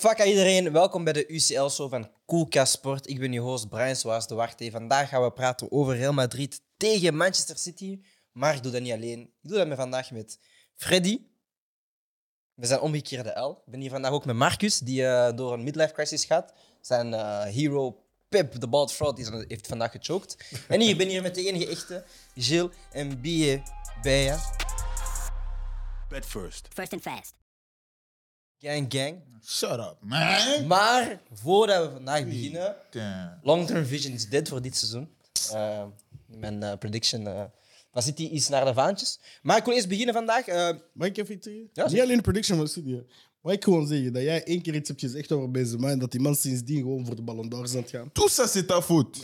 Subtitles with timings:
[0.00, 3.08] Fuck aan iedereen, welkom bij de UCL-show van Koelkast Sport.
[3.08, 4.70] Ik ben je host Brian Swaas de Warte.
[4.70, 8.00] Vandaag gaan we praten over Real Madrid tegen Manchester City.
[8.32, 9.20] Maar ik doe dat niet alleen.
[9.20, 10.38] Ik doe dat met vandaag met
[10.76, 11.20] Freddy.
[12.54, 13.50] We zijn omgekeerde L.
[13.66, 16.52] Ik ben hier vandaag ook met Marcus, die eh, door een midlife crisis gaat.
[16.80, 20.36] Zijn eh, hero Pip, de bald fraud, die is- heeft vandaag gechoked.
[20.68, 22.04] En hier ben hier met de enige echte,
[22.34, 23.62] Gilles en Bie
[24.02, 24.38] Beja.
[26.08, 26.68] Bed first.
[26.74, 27.34] First and fast.
[28.60, 29.14] Gang, gang.
[29.44, 30.66] Shut up, man.
[30.66, 33.38] Maar voordat we vandaag beginnen, Damn.
[33.42, 35.08] Long-term vision is dead voor dit seizoen.
[35.52, 35.84] Eh,
[36.26, 37.42] mijn eh, prediction eh,
[37.92, 39.18] van City is naar de vaantjes.
[39.42, 40.46] Maar ik wil eerst beginnen vandaag.
[40.46, 41.68] eh, Mag ik even iets zeggen?
[41.72, 43.04] Ja, Niet alleen de prediction van Studio.
[43.40, 46.10] Maar ik gewoon zeggen dat jij één keer iets hebt gezegd over Benzema en dat
[46.10, 48.12] die man sindsdien gewoon voor de Ballon d'Or is aan het gaan.
[48.12, 49.18] Tout ça, c'est ta faute.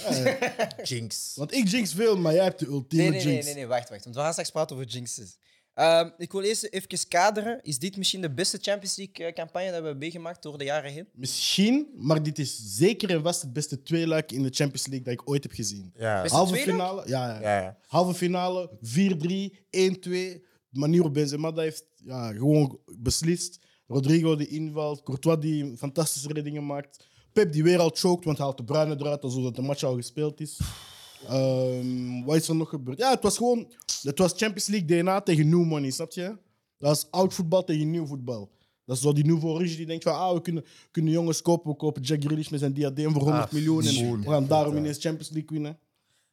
[0.83, 1.33] Jinx.
[1.35, 3.47] Want ik jinx veel, maar jij hebt de ultieme nee, nee, nee, jinx.
[3.47, 4.05] nee, nee, wacht, wacht.
[4.05, 5.37] Want we gaan straks praten over jinxes.
[5.77, 7.59] Ehm, ik wil eerst even kaderen.
[7.63, 11.09] Is dit misschien de beste Champions League-campagne dat we hebben meegemaakt door de jaren heen?
[11.13, 15.13] Misschien, maar dit is zeker en vast het beste tweeluik in de Champions League dat
[15.13, 15.93] ik ooit heb gezien.
[15.97, 16.23] Ja.
[16.23, 16.79] Beste Halve tweeluik?
[16.79, 17.41] finale, ja, ja.
[17.41, 17.79] Ja, ja.
[17.87, 20.43] Halve finale, 4-3, 1-2.
[20.69, 23.59] De manier waarop Benzema dat heeft ja, gewoon beslist.
[23.87, 27.05] Rodrigo die invalt, Courtois die fantastische reddingen maakt.
[27.33, 29.95] Pep die weer al choked, want hij haalt de Bruyne eruit alsof de match al
[29.95, 30.61] gespeeld is.
[31.29, 32.99] Ehm, wat is er nog gebeurd?
[32.99, 33.73] Ja, het was gewoon...
[34.03, 36.37] Het was Champions League DNA tegen new money, snap je?
[36.79, 38.51] Dat is oud voetbal tegen nieuw voetbal.
[38.85, 41.71] Dat is zo die nouveau riche die denkt van ah, we kunnen, kunnen jongens kopen.
[41.71, 43.87] We kopen Jack Grealish met zijn diadeem voor 100 Ah, miljoen.
[43.87, 45.79] En we gaan daarom ineens Champions League winnen.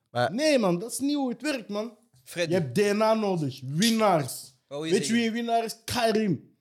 [0.09, 1.97] Maar- Nee man, dat is niet hoe het werkt man.
[2.23, 2.53] Freddy.
[2.53, 3.61] Je hebt DNA nodig.
[3.65, 4.53] Winnaars.
[4.67, 5.77] Weet je wie een winnaar is?
[5.85, 6.52] Karim.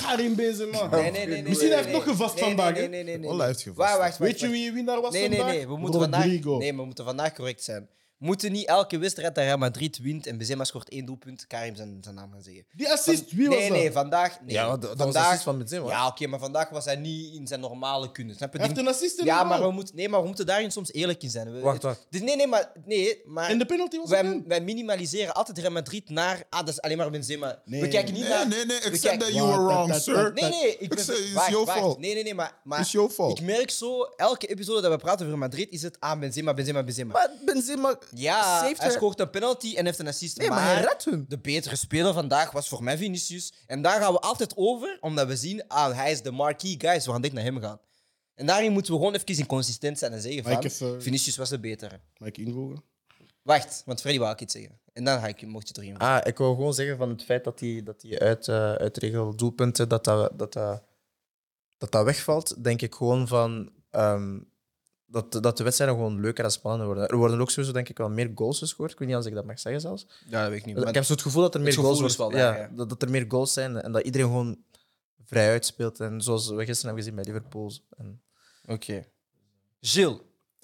[0.00, 0.86] Karim Benzema.
[0.86, 2.74] Nee, nee, nee, nee, Misschien nee, heeft nee, nog gevast nee, vandaag.
[2.74, 3.28] Nee, nee, nee, nee.
[3.28, 3.38] Nee.
[3.38, 3.78] hij heeft gevast.
[3.88, 4.30] Wacht, wacht, wacht.
[4.30, 5.56] Weet je wie winnaar was Nee, nee, vandaag?
[5.56, 5.66] nee.
[5.66, 7.88] We moeten, vandaag, nee, we moeten vandaag correct zijn.
[8.20, 11.98] Moeten niet elke wedstrijd dat Real Madrid wint en Benzema scoort één doelpunt, Karim zijn,
[12.00, 12.64] zijn naam gaan zeggen.
[12.72, 13.76] Die assist, wie was nee, dat?
[13.78, 14.38] nee, vandaag.
[14.40, 14.54] Nee.
[14.54, 15.88] Ja, dat was vandaag, assist van Benzema.
[15.88, 18.36] Ja, oké, maar vandaag was hij niet in zijn normale kunnen.
[18.36, 18.58] Snap je?
[18.58, 20.70] Hij heeft een assist in Ja, de maar we moeten, nee, maar we moeten daarin
[20.70, 21.52] soms eerlijk in zijn.
[21.52, 22.06] We- Wacht, wacht.
[22.10, 25.70] Dus nee, nee, maar, nee, maar En de penalty was wij, wij minimaliseren altijd Real
[25.72, 26.42] Madrid naar.
[26.50, 27.62] Ah, dat is alleen maar Benzema.
[27.64, 27.80] Nee.
[27.80, 28.48] We kijken niet Nee, naar.
[28.48, 28.76] nee, nee.
[28.76, 30.32] Accept kijken- that you were wrong, sir.
[30.34, 30.98] Nee, nee, ik ben...
[30.98, 31.78] it's wacht, your wacht.
[31.78, 31.98] fault.
[31.98, 32.52] Nee, nee, nee, maar...
[32.64, 33.38] maar It's your fault.
[33.38, 36.82] Ik merk zo, elke episode dat we praten over Madrid, is het ah, Benzema, Benzema,
[36.84, 37.12] Benzema.
[37.12, 37.98] Maar Benzema...
[38.14, 40.38] ja, hij scoort een penalty en heeft een assist.
[40.38, 41.24] Nee, maar hij redt hun.
[41.28, 43.52] De betere speler vandaag was voor mij Vinicius.
[43.66, 46.94] En daar gaan we altijd over, omdat we zien, ah, hij is de marquee guy,
[46.94, 47.80] dus we gaan dik naar hem gaan.
[48.34, 51.48] En daarin moeten we gewoon even inconsistent zijn en zeggen van, ik even- Vinicius was
[51.48, 52.00] de betere.
[52.16, 52.82] Mag ik invoegen?
[53.42, 54.80] Wacht, want Freddy wou ook iets zeggen.
[54.92, 55.98] En dan ga ik, mocht je erin.
[55.98, 59.36] Ah, ik wil gewoon zeggen van het feit dat die, dat die uit, uh, uitregel
[59.36, 60.82] doelpunten, dat dat, dat, dat,
[61.78, 63.72] dat dat wegvalt, denk ik gewoon van...
[63.90, 64.38] ehm,
[65.10, 67.08] dat, dat de wedstrijden gewoon leuker en spannender worden.
[67.08, 68.92] Er worden ook sowieso denk ik wel meer goals gescoord.
[68.92, 70.06] Ik weet niet als ik dat mag zeggen zelfs.
[70.26, 70.88] Ja, dat weet ik niet.
[70.88, 72.16] ik heb zo het gevoel dat er meer goals worden.
[72.16, 72.84] wel ja, daar, ja.
[72.84, 74.58] Dat, er meer goals zijn en dat iedereen gewoon
[75.24, 76.00] vrij uitspeelt.
[76.00, 77.72] En zoals we gisteren hebben gezien bij Liverpool.
[77.96, 78.22] En,
[78.66, 79.06] Oké.
[79.80, 80.18] Gilles,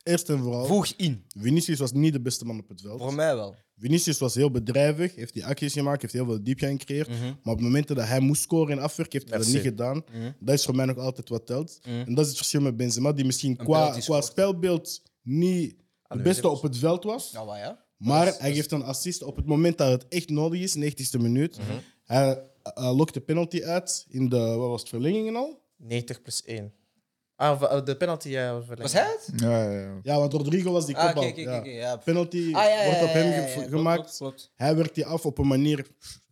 [0.06, 1.24] Eerst en vooral, voeg in.
[1.38, 3.00] Vinicius was niet de beste man op het veld.
[3.00, 3.54] Voor mij wel.
[3.76, 7.08] Vinicius was heel bedrijvig, heeft die acties gemaakt, heeft heel veel diepgang gecreëerd.
[7.08, 7.22] Mhm.
[7.22, 10.04] Maar op het moment dat hij moest scoren en afwerken, heeft hij dat niet gedaan.
[10.12, 10.32] Mhm.
[10.40, 11.78] Dat is voor mij nog altijd wat telt.
[11.82, 11.94] Mhm.
[11.94, 16.32] En dat is het verschil met Benzema, die misschien qua, qua spelbeeld niet de Aanwezig
[16.32, 17.32] beste op het veld was.
[17.32, 17.84] Nou, wat ja.
[17.96, 21.58] Maar hij geeft een assist op het moment dat het echt nodig is, 90ste minuut.
[22.04, 22.42] Hij
[22.78, 25.62] uh, lokt de penalty uit in de wat was het, verlengingen al.
[25.76, 26.72] 90 plus 1.
[27.36, 28.28] Ah, v- de penalty.
[28.28, 29.40] Ja, Was hij het?
[29.40, 29.98] Ja, ja, ja.
[30.02, 31.24] Ja, want Rodrigo was die Ah, kopbal.
[31.36, 31.64] ja.
[31.64, 31.96] ja.
[31.96, 34.00] Penalty Ah, ja, ja, wordt op hem ge- gemaakt.
[34.00, 34.50] klopt, klopt.
[34.54, 35.86] Hij werkt die af op een manier.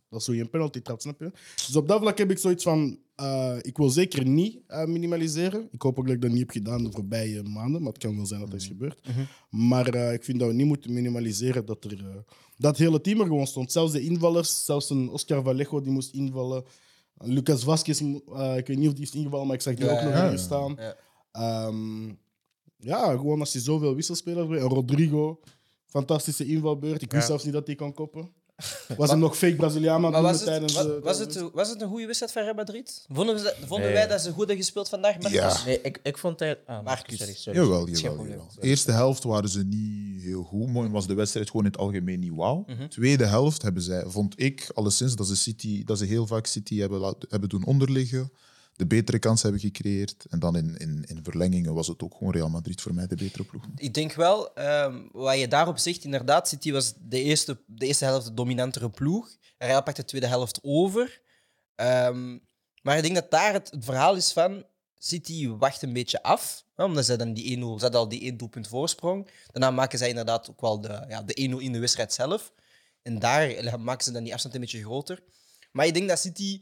[0.09, 1.31] Dat is hoe je een penalty trapt, snap je?
[1.55, 2.99] Dus op dat vlak heb ik zoiets van.
[3.15, 5.67] eh, ik wil zeker niet eh, minimaliseren.
[5.71, 8.15] Ik hoop ook dat ik dat niet heb gedaan de voorbije maanden, maar het kan
[8.15, 8.99] wel zijn dat dat is gebeurd.
[9.49, 11.91] Maar eh, ik vind dat we niet moeten minimaliseren dat er.
[11.99, 12.15] eh,
[12.57, 13.71] dat het hele team er gewoon stond.
[13.71, 16.63] Zelfs de invallers, zelfs een Oscar Vallejo die moest invallen.
[17.17, 20.01] Lucas Vasquez, eh, ik weet niet of die is ingevallen, maar ik zag die ook
[20.01, 20.37] nog ja.
[20.37, 20.75] staan.
[20.79, 20.95] Ja.
[21.31, 22.07] Ehm,
[22.77, 24.47] ja, gewoon als je zoveel wisselspelers.
[24.47, 25.39] En Rodrigo,
[25.85, 27.01] fantastische invalbeurt.
[27.01, 28.33] Ik wist zelfs niet dat hij kan koppen.
[28.97, 30.73] Was hem nog fake Braziliaan aan Maar het was het, tijdens...
[30.73, 33.05] de- was, het, was het een goede wedstrijd van Real Madrid?
[33.11, 33.93] Vonden, we, vonden Nee.
[33.95, 35.13] wij dat ze goed hebben gespeeld vandaag?
[35.19, 35.39] Marcus?
[35.39, 35.65] Ja.
[35.65, 36.59] Nee, ik, ik vond hij...
[36.65, 37.17] Ah, Marcus.
[37.17, 37.59] Sorry, sorry.
[37.59, 38.47] Jawel, jawel, jawel.
[38.59, 40.67] Eerste helft waren ze niet heel goed.
[40.67, 42.63] Mooi was de wedstrijd gewoon in het algemeen niet wauw.
[42.67, 42.87] Mhm.
[42.87, 46.77] Tweede helft hebben zij, vond ik alleszins dat ze, City, dat ze heel vaak City
[46.79, 48.31] hebben, laat- hebben doen onderliggen.
[48.75, 50.25] De betere kans hebben gecreëerd.
[50.29, 53.15] En dan in, in, in verlengingen was het ook gewoon Real Madrid voor mij de
[53.15, 53.63] betere ploeg.
[53.75, 58.05] Ik denk wel, ehm, wat je daarop zegt, inderdaad, City was de eerste, de eerste
[58.05, 59.37] helft de dominantere ploeg.
[59.57, 61.21] Real pakte de tweede helft over.
[61.75, 62.37] Ehm,
[62.81, 64.65] maar ik denk dat daar het, verhaal is van
[64.97, 66.65] City wacht een beetje af.
[66.75, 69.29] hè, Omdat zij dan die 1-0, ze hadden al die 1 doelpunt voorsprong.
[69.51, 72.53] Daarna maken zij inderdaad ook wel de, ja, de 1-0 in de wedstrijd zelf.
[73.01, 75.23] En daar maken ze dan die afstand een beetje groter.
[75.71, 76.61] Maar ik denk dat City,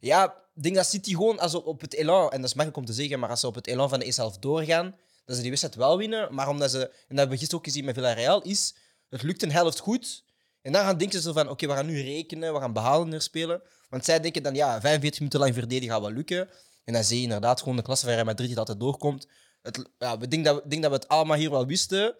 [0.00, 2.76] ja, ik denk dat City gewoon als ze op het elan, en dat is makkelijk
[2.76, 5.36] om te zeggen, maar als ze op het elan van de eerste helft doorgaan, dat
[5.36, 6.34] ze die wedstrijd wel winnen.
[6.34, 8.74] Maar omdat ze, en dat hebben we gisteren ook gezien met Villarreal, is
[9.08, 10.24] het lukt een helft goed.
[10.62, 13.62] En dan gaan denken ze van, oké, we gaan nu rekenen, we gaan behalender spelen.
[13.88, 16.48] Want zij denken dan, ja, 45 minuten lang verdedigen gaat wel lukken.
[16.84, 19.26] En dan zie je inderdaad gewoon de klasse van Real Madrid die altijd doorkomt.
[19.62, 22.14] Het, ja, we denken dat, denk dat we het allemaal hier wel wisten.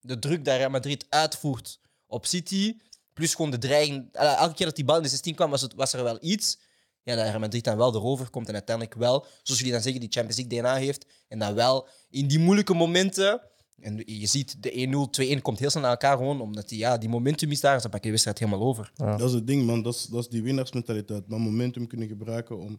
[0.00, 2.78] De druk dat Real Madrid uitvoert op City,
[3.12, 4.12] plus gewoon de dreiging.
[4.12, 6.58] Elke keer dat die bal in de 16 kwam, was, het, was er wel iets.
[7.06, 10.00] Ja, dat Real Madrid dan wel erover komt en uiteindelijk wel, zoals jullie dan zeggen,
[10.00, 11.06] die Champions League DNA heeft.
[11.28, 13.40] En dan wel in die moeilijke momenten.
[13.80, 16.98] En je ziet, de 1-0, 2-1 komt heel snel naar elkaar gewoon, omdat die, ja,
[16.98, 17.74] die momentum is daar.
[17.74, 18.92] En dan pak je de wedstrijd helemaal over.
[18.94, 19.16] Ja.
[19.16, 19.82] Dat is het ding, man.
[19.82, 21.24] Dat is, dat is die winnaarsmentaliteit.
[21.28, 22.78] Dat momentum kunnen gebruiken om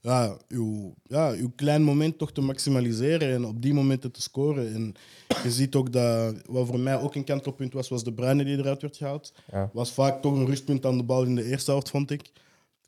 [0.00, 4.74] ja, uw, ja, uw klein moment toch te maximaliseren en op die momenten te scoren.
[4.74, 4.94] En
[5.42, 8.58] je ziet ook dat, wat voor mij ook een kantelpunt was, was de Bruyne die
[8.58, 9.32] eruit werd gehaald.
[9.52, 9.70] Ja.
[9.72, 12.30] Was vaak toch een rustpunt aan de bal in de eerste helft, vond ik.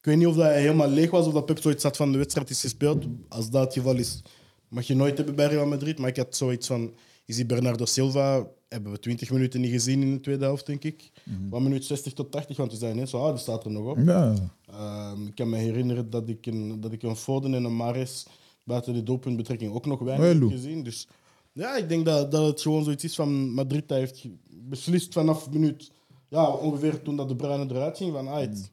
[0.01, 2.13] Ik weet niet of dat hij helemaal leeg was of dat Pep zoiets had van
[2.13, 3.05] de wedstrijd is gespeeld.
[3.29, 4.23] Als dat het geval is,
[4.69, 5.99] mag je nooit hebben bij Real Madrid.
[5.99, 6.95] Maar ik had zoiets van,
[7.25, 10.85] is die Bernardo Silva, hebben we 20 minuten niet gezien in de tweede helft, denk
[10.85, 11.11] ik.
[11.51, 13.87] Van minuut 60 tot 80, want we zijn net zo, ah, die staat er nog
[13.91, 13.99] op.
[14.05, 14.35] Ja.
[14.71, 18.27] Ehm, ik kan me herinneren dat ik een, dat ik een Foden en een Mares
[18.65, 20.83] buiten de doelpuntbetrekking ook nog weinig heb gezien.
[20.83, 21.09] Dus
[21.53, 25.51] ja, ik denk dat, dat het gewoon zoiets is van Madrid dat heeft beslist vanaf
[25.51, 25.91] minuut,
[26.29, 28.71] ja, ongeveer toen dat de Bruyne eruit ging, van ah, het-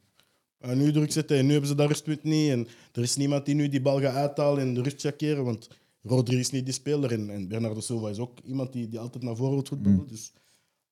[0.58, 2.50] eh, nu druk zetten en nu hebben ze dat rustpunt niet.
[2.50, 5.68] En er is niemand die nu die bal gaat uithalen en de rust checkeren, want
[6.02, 9.22] Rodri is niet die speler en, en Bernardo Silva is ook iemand die, die altijd
[9.22, 10.06] naar voren wil voetballen.
[10.06, 10.32] Dus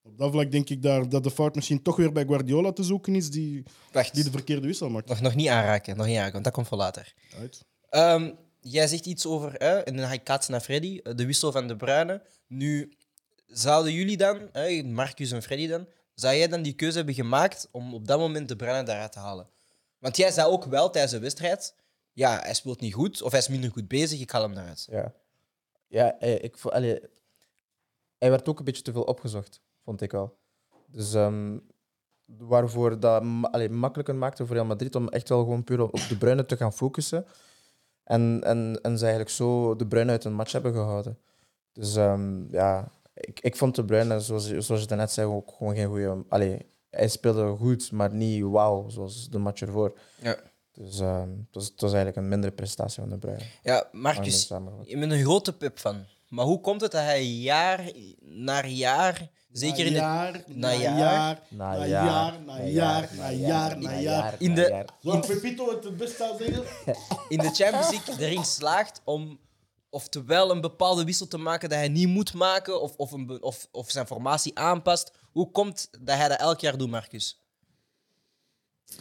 [0.01, 2.83] op dat vlak denk ik daar, dat de fout misschien toch weer bij Guardiola te
[2.83, 5.09] zoeken is, die, Wacht, die de verkeerde wissel maakt.
[5.09, 7.13] nog, nog niet aanraken, nog niet aanraken, want dat komt voor later.
[7.39, 7.65] Uit.
[7.89, 8.31] Ehm,
[8.61, 11.51] jij zegt iets over, hè, en dan ga ik kaatsen naar Freddy, eh, de wissel
[11.51, 12.21] van de Bruyne.
[12.47, 12.93] Nu,
[13.47, 17.67] zouden jullie dan, hè, Marcus en Freddy dan, zou jij dan die keuze hebben gemaakt
[17.71, 19.49] om op dat moment de Bruyne daaruit te halen?
[20.07, 21.75] Want jij zei ook wel tijdens de wedstrijd,
[22.13, 24.87] ja, hij speelt niet goed, of hij is minder goed bezig, ik haal hem eruit.
[24.91, 25.13] Ja,
[25.87, 26.69] ja ik, vo-
[28.17, 30.37] hij werd ook een beetje te veel opgezocht, vond ik wel.
[30.87, 31.57] Dus ehm,
[32.25, 35.99] waarvoor dat ma- allee, makkelijker maakte voor Real Madrid om echt wel gewoon puur op
[36.09, 37.25] de Bruyne te gaan focussen.
[38.03, 41.19] En, en, en ze eigenlijk zo de Bruyne uit een match hebben gehouden.
[41.71, 45.51] Dus ehm, ja, ik, ik vond de Bruyne, zoals, je- zoals je daarnet zei, ook
[45.57, 46.25] gewoon geen goede...
[46.89, 49.97] hij speelde goed, maar niet wauw, zoals de match ervoor.
[50.21, 50.37] Ja.
[50.73, 53.43] Dus ehm, het, was, het was eigenlijk een mindere prestatie van de Bruyne.
[53.63, 54.47] Ja, Marcus,
[54.83, 56.05] je bent een grote pip van.
[56.27, 60.73] Maar hoe komt het dat hij jaar na jaar, zeker in de, jaar, na na
[60.73, 64.35] jaar, jaar, Na na jaar, jaar, na jaar, na jaar, na jaar.
[64.37, 66.63] In de- Zoals Pepito het het best zou zeggen.
[67.29, 69.39] in de Champions League erin slaagt om
[69.89, 73.67] oftewel een bepaalde wissel te maken dat hij niet moet maken, of, of, een, of,
[73.71, 75.11] of zijn formatie aanpast.
[75.31, 77.41] Hoe komt dat hij dat elk jaar doet, Marcus?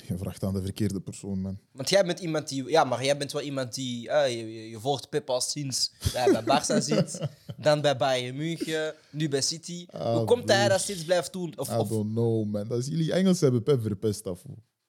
[0.06, 1.58] Je vraagt aan de verkeerde persoon, man.
[1.72, 2.64] Want jij bent iemand die...
[2.70, 4.08] Ja, maar jij bent wel iemand die...
[4.08, 7.20] eh, je, je- je volgt Pep al sinds dat hij bij Barça zit,
[7.56, 9.86] dan bij Bayern München, nu bij City.
[9.90, 11.52] Hoe Ah, komt dat hij dat steeds blijft doen?
[11.58, 12.68] Of, I don't know, man.
[12.68, 14.42] Dat is jullie Engels hebben Pep verpest af.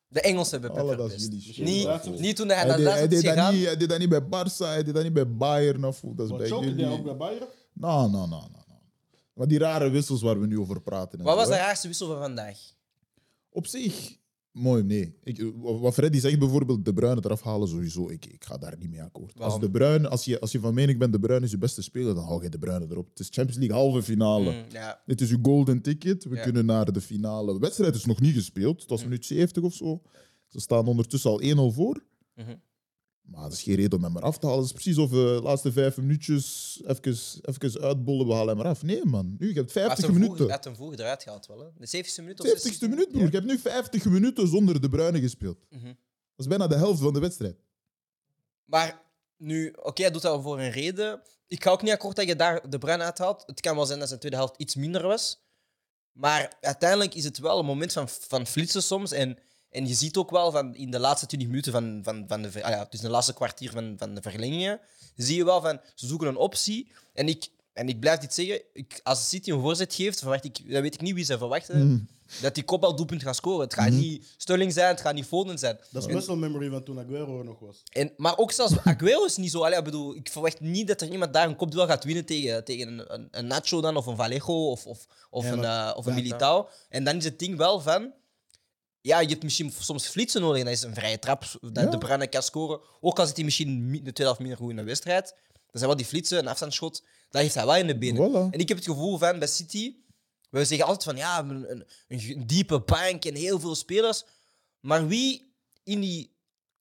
[0.07, 1.55] De Engelsen hebben Pep Alle dat is verpest.
[1.55, 2.03] jullie shit.
[2.05, 4.09] Niet, niet toen hij Hij naar deed, hij, deed dat niet, hij deed dat niet
[4.09, 5.85] bij Barça, hij deed dat niet bij Bayern.
[5.85, 6.87] Of, dat is Wat bij jullie.
[6.87, 7.47] ook bij Bayern?
[7.73, 8.51] Nou, nou, nou, nou.
[8.67, 8.79] nou.
[9.33, 11.19] Maar die rare wissels waar we nu over praten.
[11.19, 11.59] en Wat zo, was de hè.
[11.59, 12.57] raarste wissel van vandaag?
[13.49, 14.16] Op zich,
[14.57, 15.13] mooi, nee.
[15.23, 18.09] Ik, wat Freddy zegt bijvoorbeeld, De Bruyne eraf halen, sowieso.
[18.09, 19.39] Ik, ik ga daar niet mee akkoord.
[19.39, 21.81] Als, de Bruyne, als, je, als je van mening bent, De Bruyne is je beste
[21.81, 23.09] speler, dan hou je De Bruyne erop.
[23.09, 24.51] Het is Champions League halve finale.
[24.51, 24.65] Mm.
[25.05, 26.23] Dit is uw golden ticket.
[26.23, 27.53] We kunnen naar de finale.
[27.53, 28.81] De wedstrijd is nog niet gespeeld.
[28.81, 30.01] Het was minuut 70 of zo.
[30.47, 32.03] Ze staan ondertussen al 1-0 voor.
[32.35, 32.55] Mhm.
[33.27, 34.61] Maar dat is geen reden om hem eraf te halen.
[34.61, 38.65] Het is precies of we de laatste vijf minuutjes even, even uitbollen, we halen hem
[38.65, 38.83] eraf.
[38.83, 39.35] Nee, man.
[39.39, 40.45] Nu, je hebt Hij had 50 hem vroeg- minuten.
[40.45, 41.59] Hij had hem vroeg eruit gehaald wel.
[41.59, 41.65] Hè?
[41.77, 43.23] De 70ste minuut of 70ste minuut, broer.
[43.23, 45.57] Je hebt nu 50 minuten zonder De Bruyne gespeeld.
[45.69, 45.85] Mhm.
[45.85, 47.57] Dat is bijna de helft van de wedstrijd.
[48.65, 49.01] Maar
[49.37, 51.21] nu, oké, hij doet dat voor een reden.
[51.47, 53.43] Ik ga ook niet akkoord dat je daar de bruin uithaalt.
[53.45, 55.45] Het kan wel zijn dat zijn tweede helft iets minder was.
[56.11, 59.11] Maar uiteindelijk is het wel een moment van, van flitsen soms.
[59.11, 59.37] En,
[59.77, 62.63] en je ziet ook wel van in de laatste 20 minuten van, van, van de,
[62.63, 64.79] ah ja, dus de laatste kwartier van, van de verlengingen,
[65.15, 66.91] zie je wel van ze zoeken een optie.
[67.13, 70.71] En ik, en ik blijf dit zeggen, ik, als City een voorzet geeft, verwacht ik,
[70.71, 72.09] dan weet ik niet wie ze verwachten.
[72.41, 73.59] Dat die kopbaldoelpunt gaat scoren.
[73.63, 75.79] Het gaat niet Sterling zijn, het gaat niet Foden zijn.
[75.91, 77.83] Dat is muscle memory van toen Aguero er nog was.
[77.91, 79.63] En, maar ook zelfs Aguero is niet zo.
[79.63, 82.63] Allee, ik bedoel, ik verwacht niet dat er iemand daar een kopduel gaat winnen tegen,
[82.63, 85.89] tegen een, een, een Nacho dan, of een Vallejo of, of, of Ja, een, maar-
[85.89, 86.67] eh, of een ja, Militao.
[86.89, 88.13] En dan is het ding wel van...
[89.07, 90.59] Ja, je hebt misschien soms flitsen nodig.
[90.59, 91.89] En dat is een vrije trap dat Ja.
[91.89, 92.79] de Bruyne kan scoren.
[93.01, 95.25] Ook al zit hij misschien mi- de tweede helft minder goed in de wedstrijd.
[95.51, 97.03] Dat zijn wel die flitsen, een afstandsschot.
[97.29, 98.29] Dat heeft hij wel in de benen.
[98.31, 98.53] Voilà.
[98.53, 99.95] En ik heb het gevoel van, bij City...
[100.49, 104.23] We zeggen altijd van, ja, een, een, een diepe bank en heel veel spelers.
[104.79, 106.35] Maar wie in die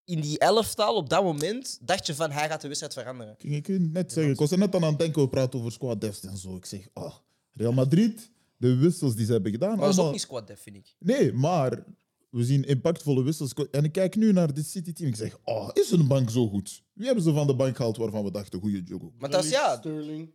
[0.05, 3.35] in die elftal op dat moment dacht je van hij gaat de wedstrijd veranderen.
[3.39, 6.25] Ik, net zeggen, ik was er net aan het denken, we praten over squad depth
[6.25, 6.57] en zo.
[6.57, 7.15] Ik zeg, oh,
[7.53, 9.77] Real Madrid, de wissels die ze hebben gedaan.
[9.77, 10.95] Maar dat is ook niet squad def, vind ik.
[10.99, 11.85] Nee, maar
[12.31, 13.53] we zien impactvolle wissels.
[13.71, 15.09] En ik kijk nu naar dit City-team.
[15.09, 16.83] Ik zeg, oh, is hun bank zo goed?
[16.93, 19.13] Wie hebben ze van de bank gehaald waarvan we dachten, goede Jogo?
[19.19, 19.77] Maar dat is ja.
[19.77, 20.31] Sterling.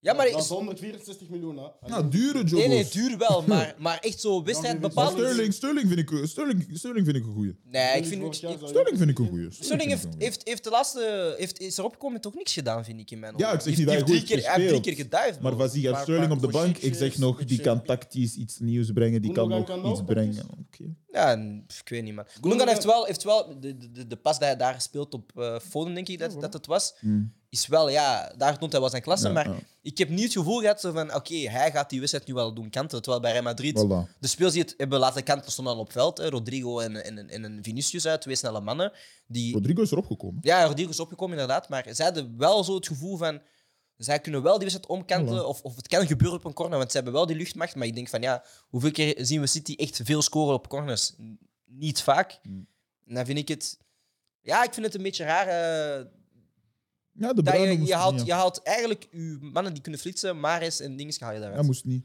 [0.00, 1.88] Ja, maar dat is, is 164 miljoen, hè?
[1.88, 5.18] Nou, dure nee, nee, duur wel, maar, maar echt zo wedstrijd bepalend.
[5.18, 7.56] Sterling, Sterling, vind ik, Sterling, Sterling vind ik een goeie.
[7.64, 8.34] Nee, ik vind.
[8.34, 9.46] Sterling ook vind ik een goeie.
[9.50, 11.34] Sterling heeft, heeft, heeft de laatste.
[11.38, 13.86] Heeft, is erop gekomen toch niks gedaan, vind ik in mijn Ja, ik zeg niet
[13.86, 15.40] dat die hij heeft goed drie keer, hij heeft drie keer geduivd.
[15.40, 16.76] Maar je Maar Sterling op de bank?
[16.76, 19.22] Ik zeg nog, die kan tactisch iets nieuws brengen.
[19.22, 20.46] Die kan nog kan iets ook brengen.
[20.60, 20.84] Oké.
[21.12, 21.32] Ja,
[21.82, 22.24] ik weet niet, man.
[22.40, 25.94] Gundogan heeft wel, heeft wel de, de, pas die hij daar gespeeld op eh Foden,
[25.94, 26.94] denk ik dat, dat het was.
[27.50, 29.26] Is wel, ja, daar toont hij wel zijn klasse.
[29.26, 29.56] Ja, maar ja.
[29.82, 32.54] ik heb niet het gevoel gehad zo van, oké, hij gaat die wedstrijd nu wel
[32.54, 33.02] doen kanten.
[33.02, 34.18] Terwijl bij Real Madrid, Voilà.
[34.20, 36.18] de spelers die het hebben laten kanten stonden al op veld.
[36.18, 38.92] Hè, Rodrigo en, en, en een Vinicius uit, twee snelle mannen.
[39.26, 40.38] Die, Rodrigo is erop gekomen.
[40.42, 43.40] Ja, Rodrigo is opgekomen inderdaad, maar zij hadden wel zo het gevoel van...
[43.96, 46.90] Zij kunnen wel die wedstrijd omkantelen, of, of het kan gebeuren op een corner, want
[46.90, 47.74] ze hebben wel die luchtmacht.
[47.74, 51.14] Maar ik denk van, ja, hoeveel keer zien we City echt veel scoren op corners?
[51.64, 52.40] Niet vaak.
[53.06, 53.78] En dan vind ik het...
[54.40, 55.46] Ja, ik vind het een beetje raar.
[55.48, 56.04] eh,
[57.18, 60.80] Ja, de dat je, je, haalt, je haalt eigenlijk je mannen die kunnen flitsen, Maris
[60.80, 61.58] en dingen haal je daaruit.
[61.58, 62.04] Hij moest niet.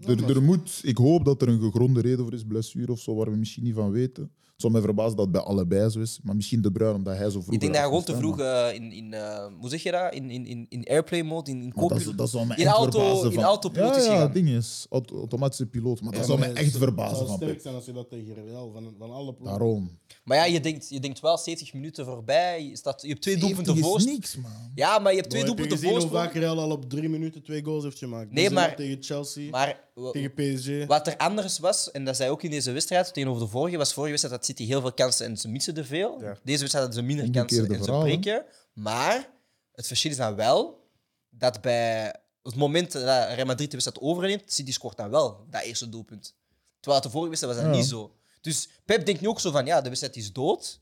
[0.00, 3.14] Er, er moet, ik hoop dat er een gegronde reden voor is, blessure of zo,
[3.14, 4.22] waar we misschien niet van weten.
[4.22, 7.16] Het zou mij verbazen dat het bij allebei zo is, maar misschien de Bruin, omdat
[7.16, 9.68] hij zo vroeg ik denk dat hij gewoon te vroeg eh, in, in eh, hoe
[9.68, 10.14] zeg je dat?
[10.14, 12.76] In, in, in, in airplay mode, in, in dat, is- dat zou me in echt
[12.76, 13.26] auto- verbazen.
[13.28, 14.24] in van- autopiloot ja, is ja, gegaan.
[14.24, 17.28] het ding is, auto- automatische piloot, maar dat zou me maar echt het verbazen zou
[17.28, 19.58] van sterk zijn als je dat tegen Real van, van alle ploegen.
[19.58, 19.90] Daarom.
[20.24, 22.64] Maar ja, je denkt, je denkt wel 70 minuten voorbij.
[22.68, 24.16] Je, staat, je hebt twee 70 doelpunten is voorsprong.
[24.18, 24.70] niks, man.
[24.74, 26.90] Ja, maar je hebt twee Bro, heb je doelpunten gezien hoe vaak Real al op
[26.90, 28.32] drie minuten twee goals heeft gemaakt?
[28.32, 30.86] Nee, maar- Tegen Chelsea, Maar tegen PSG.
[30.86, 33.92] wat er anders was, en dat zei ook in deze wedstrijd tegenover de vorige, was
[33.92, 36.20] vorige wedstrijd dat City heel veel kansen en ze missen er veel.
[36.20, 36.36] Ja.
[36.44, 38.44] Deze wedstrijd hadden ze minder kansen en ze breken.
[38.72, 39.28] Maar
[39.72, 40.84] het verschil is dan wel
[41.30, 43.02] dat bij het moment dat
[43.34, 46.34] Real Madrid de wedstrijd overneemt, City scoort dan wel dat eerste doelpunt.
[46.80, 47.80] Terwijl de vorige wedstrijd was dat Ja.
[47.80, 48.14] niet zo.
[48.40, 50.80] Dus Pep denkt nu ook zo van, ja, de wedstrijd is dood.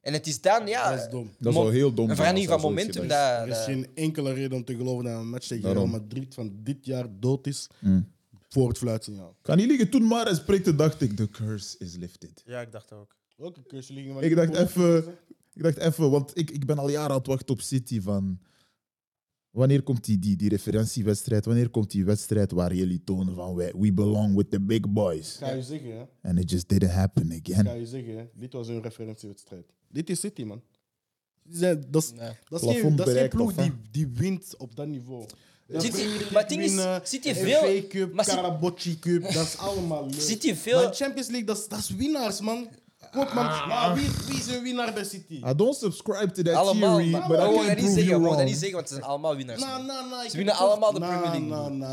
[0.00, 0.90] En het is dan, ja...
[0.90, 1.30] Dat is dom.
[1.38, 3.08] Dat mo- zou heel dom Een verandering van momentum.
[3.08, 5.72] Dat, Er is geen enkele reden om te geloven dat een match tegen.
[5.72, 8.12] Real Madrid van dit jaar dood is Mm.
[8.52, 9.36] Voor het fluitsignaal.
[9.42, 9.90] Kan niet liggen.
[9.90, 12.42] Toen maar spreekte, dacht ik, the curse is lifted.
[12.46, 13.16] Ja, ik dacht dat ook.
[13.36, 15.04] Welke keuze liggen Ik dacht even,
[15.52, 18.40] ik dacht even, want ik, ik ben al jaren aan het wachten op City van
[19.50, 23.74] wanneer komt die, die, die referentiewedstrijd, wanneer komt die wedstrijd waar jullie tonen van we,
[23.78, 25.36] we belong with the big boys.
[25.36, 26.04] Ga je zeggen, hè?
[26.28, 27.78] And it just didn't happen Ga again.
[27.78, 28.24] je zeggen, hè?
[28.34, 29.72] Dit was een referentiewedstrijd.
[29.88, 30.62] Dit is City, man.
[31.42, 32.32] Dat is, Nee.
[32.48, 35.26] dat is geen, Plafond dat is geen bereikt, ploeg die, die wint op dat niveau.
[35.70, 39.22] League maar het ding is, winnen, City heeft FA veel- Cup, maar City- Carabocci Cup,
[39.22, 40.20] dat is allemaal leuk.
[40.20, 42.68] City heeft veel- Maar Champions League, dat is, dat is winnaars, man.
[43.12, 43.44] Kom, man.
[43.68, 45.34] Maar wie, wie is een winnaar bij City?
[45.46, 48.20] I don't subscribe to that Allemaal, theory, maar but I dat niet prove zeggen, you
[48.20, 48.58] mogen dat niet wrong.
[48.58, 49.60] zeggen, want ze zijn allemaal winnaars.
[50.30, 51.40] Ze winnen allemaal de Premier League.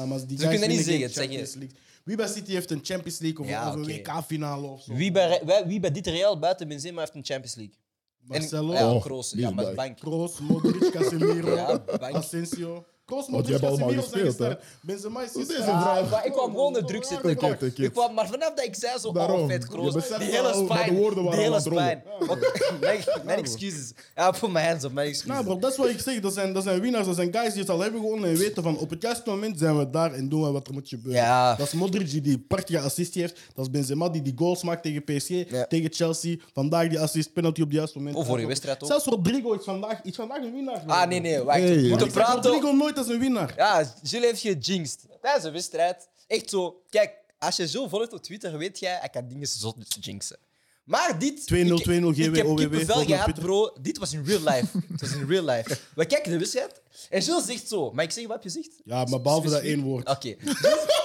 [0.07, 1.75] Maar die Ze kunnen niet winnen geen zeggen, het Champions League.
[2.03, 3.91] Wie bij City heeft een Champions League of, Ja, of een oké.
[3.93, 4.93] WK-finale of zo?
[4.93, 7.75] Wie bij, wie bij dit Real buiten Benzema heeft een Champions League?
[8.21, 9.33] Marcelo, En, ja, Oh, Kroos.
[9.35, 9.97] Ja, bank.
[9.99, 11.83] Kroos, Modric, Casemiro, Ja.
[11.99, 12.85] Asensio.
[13.07, 14.53] Kroos, die Modric, hebben allemaal gespeeld, hè?
[14.81, 15.67] Benzema is vraag?
[15.67, 17.71] Ah, maar ik kwam gewoon de druk oké, oké.
[17.75, 19.39] Ik kwam, maar vanaf dat ik zei zo, Daarom.
[19.39, 22.03] oh vet Je Kroos, die hele spijn, die hele spijn.
[22.79, 23.93] Mijn, mijn excuses.
[24.15, 25.31] Ja, put my hands up, mijn excuses.
[25.33, 26.19] Nou bro, dat is wat ik zeg.
[26.19, 28.63] Dat zijn, dat zijn winnaars, dat zijn guys die het al hebben gewonnen en weten
[28.63, 31.21] van op het juiste moment zijn we daar en doen we wat er moet gebeuren.
[31.21, 31.55] Ja.
[31.55, 33.39] Dat is Modric die die prachtige assist heeft.
[33.53, 35.65] Dat is Benzema die die goals maakt tegen PSG, Ja.
[35.65, 36.35] tegen Chelsea.
[36.53, 38.15] Vandaag die assist, penalty op het juiste moment.
[38.15, 38.89] Of vorige wedstrijd ook.
[38.89, 40.83] Zelfs Rodrigo is vandaag, is vandaag een winnaar.
[40.87, 41.59] Ah, nee, nee, wacht.
[41.59, 41.87] Hey.
[41.89, 42.51] Moeten praten...
[42.51, 43.53] Rodrigo nooit als een winnaar.
[43.55, 45.05] Ja, Jules heeft gejinxed.
[45.21, 46.07] Tijdens een wedstrijd.
[46.27, 46.81] Echt zo.
[46.89, 50.37] Kijk, als je zo volgt op Twitter, weet jij, hij kan dingen zot jinxen.
[50.83, 51.39] Maar dit...
[51.41, 53.71] 2-0, ik- 2-0, Ik heb kippenvel gehad, bro.
[53.81, 54.67] Dit was in real life.
[54.91, 55.77] Het was in real life.
[55.95, 57.91] We kijken de wedstrijd en Jules zegt zo.
[57.91, 58.69] Mag ik zeggen wat je zegt?
[58.85, 60.09] Ja, maar behalve dat één woord.
[60.09, 60.35] Oké.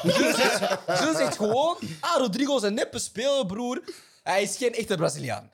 [0.02, 0.36] Jules,
[1.16, 1.76] zegt, gewoon...
[2.00, 3.82] Ah, Rodrigo is een neppe speler, broer.
[4.22, 5.50] Hij is geen echte Braziliaan.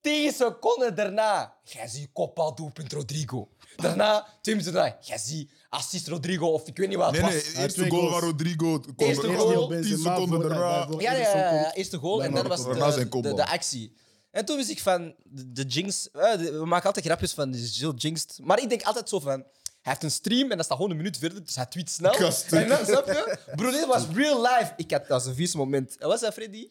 [0.00, 1.54] Tien seconden daarna...
[1.64, 3.48] Jij ziet kopbal doelpunt Rodrigo.
[3.76, 4.96] Daarna, twee minuten daarna...
[5.00, 7.52] Jij ziet assist Rodrigo of ik weet niet wat het Nee, was.
[7.54, 8.82] nee, eerste goal van Rodrigo.
[8.96, 10.86] Eerste er goal, 10 seconden daarna.
[10.98, 13.96] Ja, ja, ja, eerste goal en dan was de, de, de actie.
[14.30, 16.10] En toen wist ik van, de, de jinx...
[16.10, 18.38] eh, de- we maken altijd grapjes van, die is Jill jinxed.
[18.42, 19.44] Maar ik denk altijd zo van, hij
[19.92, 22.12] heeft een stream en dat staat gewoon een minuut verder, dus hij tweet snel.
[22.50, 23.38] En dan, snap je?
[23.54, 24.72] Bro, dit was real life.
[24.76, 25.96] Ik had, dat was een vies moment.
[25.98, 26.68] En wat zei Freddy?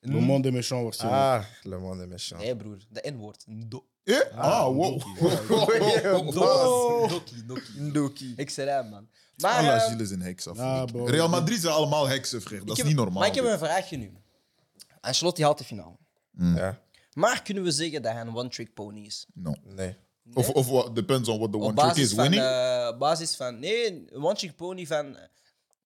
[0.00, 1.22] Le monde est méchant waarschijnlijk.
[1.22, 2.40] Ah, Le Monde est méchant.
[2.42, 3.44] Nee, broer, de N-woord.
[3.48, 4.20] Do- Eh?
[4.36, 5.02] Ah, wow.
[5.18, 7.72] Doki, Doki, Doki.
[7.80, 8.32] Ndoki.
[8.36, 9.08] Ik zei dat, man.
[9.36, 10.46] Maar, Allah, eh, Gilles een heks.
[10.46, 10.56] af.
[10.56, 11.04] Ja, bro.
[11.04, 12.66] Real Madrid zijn allemaal heksen, vreemd.
[12.66, 13.18] Dat ik is heb- niet normaal.
[13.18, 14.12] Maar ik heb een vraagje nu.
[15.00, 15.96] Ancelotti haalt de finale.
[16.38, 16.80] Ja.
[17.12, 19.26] Maar kunnen we zeggen dat hij een one-trick pony is?
[19.34, 19.54] No.
[19.64, 19.96] Nee.
[20.34, 22.12] Of, of what, depends on what the one trick basis is.
[22.12, 22.42] van, Winning?
[22.42, 23.58] eh, op basis van...
[23.58, 25.06] Nee, een one-trick pony van...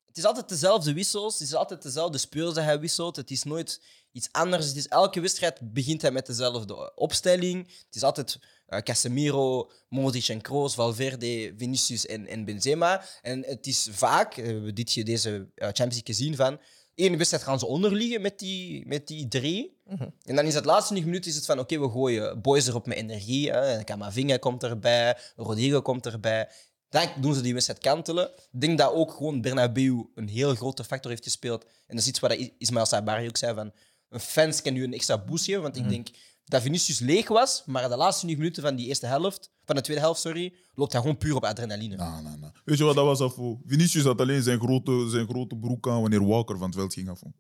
[0.07, 1.39] Het is altijd dezelfde wissels.
[1.39, 3.17] Het is altijd dezelfde spelers dat hij wisselt.
[3.17, 3.81] Het is nooit
[4.13, 4.67] iets anders.
[4.67, 7.67] Het is, elke wedstrijd begint hij met dezelfde opstelling.
[7.67, 13.05] Het is altijd eh, Casemiro, Modric en Kroos, Valverde, Vinicius en, en Benzema.
[13.23, 16.61] En het is vaak, eh, we hebben dit, je- deze eh, Champions League gezien, van...
[16.95, 19.77] Eén wedstrijd gaan ze onderliggen met die, met die drie.
[20.25, 22.87] En dan is het laatste 20 minuten is het van, oké, we gooien boys erop
[22.87, 23.51] met energie.
[23.51, 23.85] Hè.
[23.85, 26.49] Camavinga komt erbij, Rodrigo komt erbij.
[26.89, 28.29] Dan doen ze die wedstrijd kantelen.
[28.53, 31.65] Ik denk dat ook gewoon Bernabeu een heel grote factor heeft gespeeld.
[31.65, 33.73] En dat is iets wat I- Ismaël Sabari ook zei, van
[34.09, 35.63] een fans kan nu een extra boost geven.
[35.63, 36.09] Want ik denk
[36.45, 39.83] dat Vinicius leeg was, maar de laatste 20 minuten van die eerste helft, van de
[39.83, 41.97] tweede helft, sorry, loopt hij gewoon puur op adrenaline.
[41.97, 42.39] Nou.
[42.65, 43.59] Weet je wat dat was afvoer?
[43.67, 47.09] Vinicius had alleen zijn grote, zijn grote broek aan wanneer Walker van het veld ging
[47.09, 47.33] afvoer.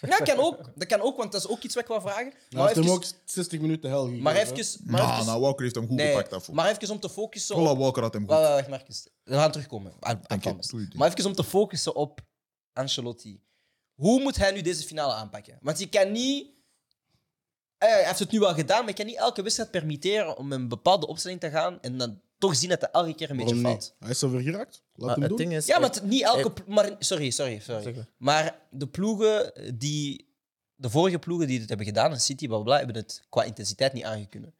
[0.00, 0.70] Ja, kan ook.
[0.74, 2.24] Dat kan ook, want dat is ook iets wat ik wil vragen.
[2.24, 4.22] Hij Maar heeft hem ook 60 minuten hel gegeven.
[4.22, 6.54] maar even, maar Nou, even, nou, Walker heeft hem goed nee, gepakt afvoer.
[6.54, 7.78] maar even om te focussen op...
[7.78, 8.30] Walker had hem goed.
[8.30, 9.06] Wacht, wacht, wacht, Marcus.
[9.22, 9.92] We gaan terugkomen.
[10.00, 10.40] Aan, aan.
[10.94, 12.20] Maar even om te focussen op
[12.72, 13.40] Ancelotti.
[13.96, 15.58] Hoe moet hij nu deze finale aanpakken?
[15.60, 16.46] Want je kan niet...
[17.78, 20.52] Eh, hij heeft het nu wel gedaan, maar je kan niet elke wedstrijd permitteren om
[20.52, 23.54] een bepaalde opstelling te gaan en dan toch zien dat hij elke keer een beetje
[23.54, 23.84] Waarom niet?
[23.84, 23.96] valt.
[23.98, 24.82] Hij is zover geraakt.
[24.94, 25.38] Laat Maar hem het doen.
[25.38, 25.66] ding is...
[25.66, 26.52] Ja, maar het- niet elke...
[26.52, 27.82] plo- Maar, sorry, sorry, sorry.
[27.82, 28.06] Zeg maar.
[28.16, 30.24] Maar de ploegen die...
[30.78, 33.92] De vorige ploegen die dit hebben gedaan, City, bla, bla, bla, hebben het qua intensiteit
[33.92, 34.54] niet aangekunnen.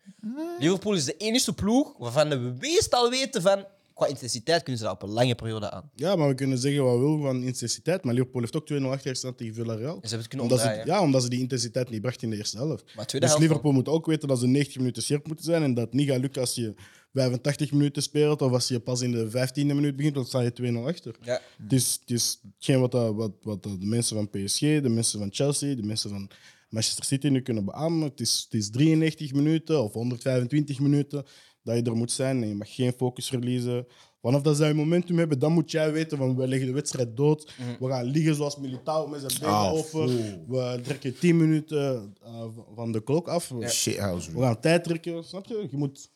[0.59, 3.67] Liverpool is de enige ploeg waarvan we meestal weten van...
[3.97, 5.91] Qua intensiteit kunnen ze dat op een lange periode aan.
[5.95, 8.05] Ja, maar we kunnen zeggen wat we willen van intensiteit.
[8.05, 9.95] Maar Liverpool heeft ook 2-0 achterstand tegen Villarreal.
[9.95, 12.31] En ze hebben het kunnen Omdat ze, ja, omdat ze die intensiteit niet bracht in
[12.31, 12.85] de eerste helft.
[12.97, 15.63] Maar tweede Dus helft Liverpool moet ook weten dat ze 90 minuten scherp moeten zijn.
[15.63, 16.75] En dat het niet gaat lukken als je
[17.13, 18.43] 85 minuten speelt.
[18.43, 21.15] Of als je pas in de 15e minuut begint, dan sta je 2-0 achter.
[21.23, 21.41] Ja.
[21.63, 25.29] Het is, het is hetgeen wat, wat, wat de mensen van PSG, de mensen van
[25.33, 26.31] Chelsea, de mensen van
[26.69, 28.09] Manchester City nu kunnen beamen.
[28.09, 31.25] Het is, het is 93 minuten of 125 minuten
[31.67, 32.43] dat je er moet zijn.
[32.43, 33.87] En je mag geen focus verliezen.
[34.21, 37.17] Vanaf dat zij een momentum hebben, dan moet jij weten van we leggen de wedstrijd
[37.17, 37.53] dood.
[37.81, 40.07] We gaan liggen zoals Militao met zijn benen Ah, open.
[40.49, 43.53] We trekken 10 minuten eh, van de klok af.
[43.69, 44.33] Shithouse.
[44.33, 45.67] We gaan tijd trekken, snap je?
[45.71, 46.11] je moet,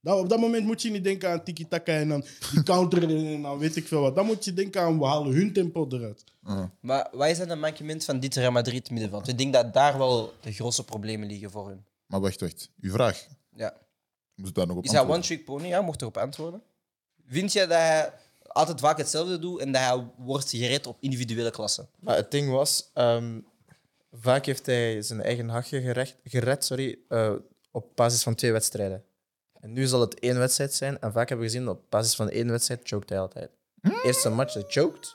[0.00, 3.42] dat, op dat moment moet je niet denken aan tiki-taka en dan die counter en
[3.42, 4.14] dan weet ik veel wat.
[4.14, 6.24] Dan moet je denken aan we halen hun tempo eruit.
[6.80, 9.28] Maar wat is dan een mankement van dit Real Madrid middenveld?
[9.28, 11.84] Ik denk dat daar wel de grootste problemen liggen voor hun.
[12.06, 12.70] Maar wacht, wacht.
[12.80, 13.26] Uw vraag.
[13.56, 13.82] Ja.
[14.34, 15.66] Moet daar nog op Is hij one-trick pony?
[15.66, 16.62] Ja, mocht erop antwoorden.
[17.26, 21.50] Vind je dat hij altijd vaak hetzelfde doet en dat hij wordt gered op individuele
[21.50, 21.88] klassen?
[21.98, 23.40] Maar het ding was, ehm,
[24.12, 27.32] vaak heeft hij zijn eigen hachje gerecht, gered sorry, eh,
[27.70, 29.04] op basis van twee wedstrijden.
[29.60, 31.00] En nu zal het één wedstrijd zijn.
[31.00, 33.50] En vaak hebben we gezien, op basis van één wedstrijd choked hij altijd.
[34.04, 35.14] Eerste match, hij choked.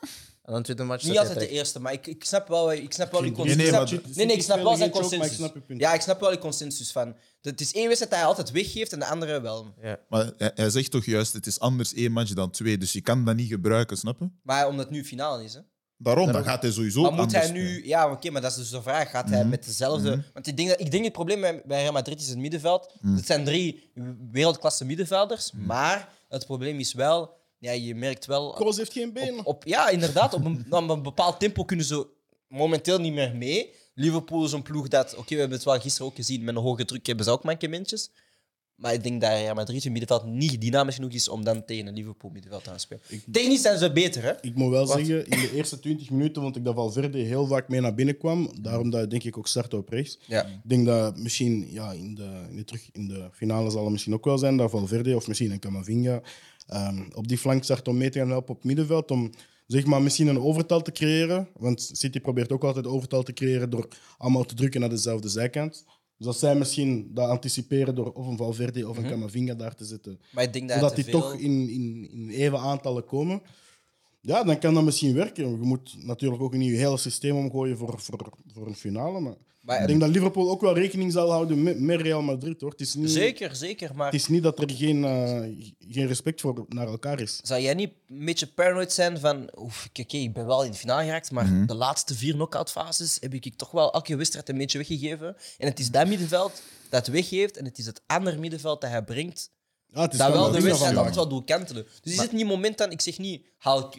[0.50, 1.04] En dan tweede match...
[1.04, 1.62] Niet zat hij altijd de terug.
[1.64, 3.66] eerste, maar ik, ik snap wel, ik snap wel die Nee, consensus.
[3.66, 5.36] nee, Ik snap- nee, nee, ik snap wel zijn maar ik consensus.
[5.36, 5.80] snap je punt.
[5.80, 7.16] Ja, ik snap wel die consensus van.
[7.42, 9.74] Het is één wedstrijd dat hij altijd weggeeft en de andere wel.
[9.82, 10.00] Ja.
[10.10, 12.78] Maar hij, hij zegt toch juist, het is anders één match dan twee.
[12.78, 14.30] Dus je kan dat niet gebruiken, snap je?
[14.44, 15.60] Maar omdat het nu finale is, hè.
[15.98, 17.86] Daarom, dan gaat hij sowieso Maar moet anders hij nu...
[17.88, 19.10] Ja, oké, maar dat is dus de vraag.
[19.10, 20.24] Gaat hij met dezelfde...
[20.34, 22.94] Want ik denk, dat, ik denk het probleem bij, bij Real Madrid is het middenveld.
[23.16, 23.92] Het zijn drie
[24.32, 25.52] wereldklasse middenvelders.
[25.52, 27.38] Maar het probleem is wel...
[27.60, 28.54] Ja, je merkt wel...
[28.54, 29.40] Kroos heeft geen benen.
[29.40, 30.34] Op, op- ja, inderdaad.
[30.34, 32.08] Op een, op een bepaald tempo kunnen ze
[32.48, 33.70] momenteel niet meer mee.
[33.94, 35.16] Liverpool is een ploeg dat...
[35.16, 36.44] Oké, we hebben het wel gisteren ook gezien.
[36.44, 38.10] Met een hoge druk hebben ze ook mankementjes.
[38.80, 41.88] Maar ik denk dat Real Madrid in middenveld niet dynamisch genoeg is om dan tegen
[41.88, 43.04] een Liverpool middenveld te gaan spelen.
[43.32, 44.32] Technisch zijn ze beter, hè?
[44.42, 47.70] Ik moet wel zeggen, in de eerste 20 minuten vond ik dat Valverde heel vaak
[47.70, 48.52] mee naar binnen kwam.
[48.62, 50.20] Daarom dat denk ik ook startte op rechts.
[50.26, 50.46] Ja.
[50.46, 53.92] Ik denk dat misschien ja, in, de, in, de terug, in de finale zal het
[53.92, 56.22] misschien ook wel zijn dat Valverde of misschien een Camavinga
[56.70, 59.12] ehm, op die flank start om mee te gaan helpen op middenveld.
[59.12, 59.32] Om
[59.68, 61.50] zeg maar, misschien een overtal te creëren.
[61.54, 65.86] Want City probeert ook altijd overtal te creëren door allemaal te drukken naar dezelfde zijkant.
[66.18, 69.86] Dus dat zij misschien dat anticiperen door of een Valverde of een Camavinga daar te
[69.86, 71.20] zetten Maar ik denk dat, zodat die veel...
[71.20, 73.42] toch in, in, in even aantallen komen.
[74.22, 75.50] Ja, dan kan dat misschien werken.
[75.50, 79.20] Je moet natuurlijk ook niet je hele systeem omgooien voor, voor, voor een finale.
[79.20, 79.36] Maar,
[79.70, 82.62] Maar- ik denk dat Liverpool ook wel rekening zal houden met, met Real Madrid.
[82.62, 82.72] Hoor.
[82.72, 83.96] Het, is niet, Zeker, zeker.
[83.96, 87.40] Maar het is niet dat er geen, eh, geen respect voor naar elkaar is.
[87.44, 89.50] zou jij niet een beetje paranoid zijn van...
[89.58, 93.18] Oef, oké, ik ben wel in de finale geraakt, maar de laatste vier knock-out fases
[93.20, 95.36] heb ik toch wel elke wedstrijd een beetje weggegeven.
[95.58, 99.04] En het is dat middenveld dat weggeeft en het is het andere middenveld dat hij
[99.04, 99.52] brengt
[99.88, 101.86] Ja, het is dat wel de wedstrijd altijd wel doet kantelen.
[102.02, 102.92] Dus is het niet moment dan...
[102.92, 103.94] Ik zeg niet, haal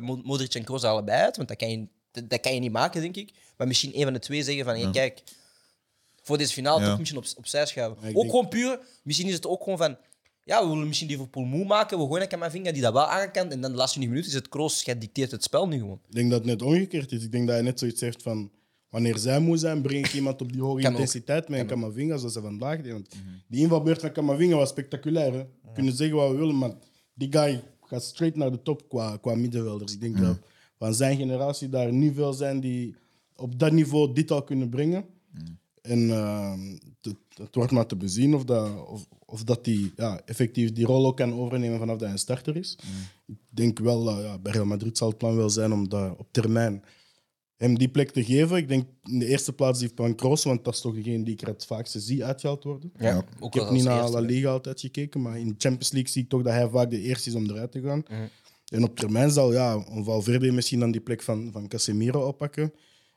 [0.00, 2.72] Mo- Modric en Kroos allebei uit, want dat kan, je, dat, dat kan je niet
[2.72, 3.32] maken, denk ik.
[3.56, 5.22] Maar misschien een van de twee zeggen van, hey, kijk,
[6.22, 6.88] voor deze finale Ja.
[6.88, 7.96] toch misschien op, opzij schuiven.
[7.96, 9.96] Ook denk- gewoon puur, misschien is het ook gewoon van,
[10.44, 13.52] ja, we willen misschien Liverpool moe maken, we gooien een Camavinga die dat wel aankant
[13.52, 16.00] en dan de laatste 20 minuten is het Kroos, jij dicteert het spel nu gewoon.
[16.08, 17.24] Ik denk dat het net omgekeerd is.
[17.24, 18.50] Ik denk dat hij net zoiets heeft van...
[18.90, 20.98] Wanneer zij moe zijn, breng ik iemand op die hoge Kan ook.
[20.98, 22.92] intensiteit met een Kan Camavinga, zoals ze vandaag deden.
[22.92, 23.24] Want Mhm.
[23.46, 25.32] Die invalbeurt van Camavinga was spectaculair.
[25.32, 25.38] Hè?
[25.38, 26.72] We kunnen zeggen wat we willen, maar
[27.14, 29.92] die guy gaat straight naar de top qua, qua middenvelders.
[29.92, 30.38] Ik denk dat
[30.80, 32.94] van zijn generatie daar niet veel zijn die
[33.36, 35.04] op dat niveau dit al kunnen brengen.
[35.82, 40.20] En ehm, het, het wordt maar te bezien of dat, of, of dat die ja,
[40.24, 42.78] effectief die rol ook kan overnemen vanaf dat hij een starter is.
[43.26, 46.12] Ik denk wel dat ja, bij Real Madrid zal het plan wel zijn om daar
[46.16, 46.82] op termijn
[47.56, 48.56] hem die plek te geven.
[48.56, 51.34] Ik denk in de eerste plaats die van Kroos, want dat is toch degene die
[51.34, 52.92] ik er het vaakste zie uitgehaald worden.
[52.98, 53.24] Ja, Ja.
[53.40, 54.10] ook Ik heb niet naar.
[54.10, 56.90] La Liga altijd gekeken, maar in de Champions League zie ik toch dat hij vaak
[56.90, 58.04] de eerste is om eruit te gaan.
[58.10, 58.22] Mhm.
[58.70, 62.72] En op termijn zal ja, een Valverde misschien dan die plek van, van Casemiro oppakken.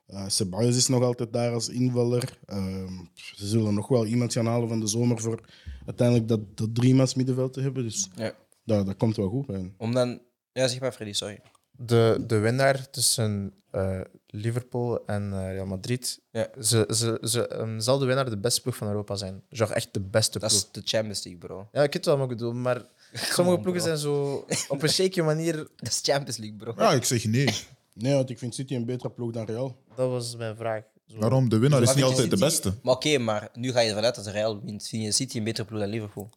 [0.05, 2.37] Eh Ceballos is nog altijd daar als invaller.
[2.45, 5.39] Ehm, ze zullen nog wel iemand gaan halen van de zomer voor
[5.85, 7.83] uiteindelijk dat, dat driemans middenveld te hebben.
[7.83, 8.33] Dus Ja.
[8.63, 9.73] dat, dat komt wel goed bij hen.
[9.77, 10.21] Om dan...
[10.51, 11.39] Ja, zeg maar, Freddy, sorry.
[11.71, 16.47] De, de winnaar tussen eh, Liverpool en eh, Real Madrid Ja.
[16.61, 19.43] ze, ze, ze, ehm, zal de winnaar de beste ploeg van Europa zijn.
[19.49, 20.61] Genre echt de beste Dat ploeg.
[20.63, 21.67] is de Champions League, bro.
[21.71, 23.95] Ja, ik weet wel wat ik bedoel, maar sommige ploegen bro.
[23.95, 25.55] zijn zo op een shaky manier.
[25.75, 26.73] Dat is Champions League, bro.
[26.77, 27.47] Ja, ik zeg nee.
[27.93, 29.77] Nee, want ik vind City een betere ploeg dan Real.
[29.95, 30.83] Dat was mijn vraag.
[31.07, 31.17] Zo.
[31.17, 31.49] Waarom?
[31.49, 32.73] De winnaar is niet altijd de beste.
[32.81, 34.87] Maar oké, maar nu ga je ervan uit dat Real wint.
[34.87, 36.29] Vind je City een betere ploeg dan Liverpool?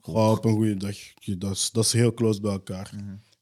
[0.00, 0.96] Goh, op een goede dag.
[1.38, 2.90] Dat is, dat is heel close bij elkaar.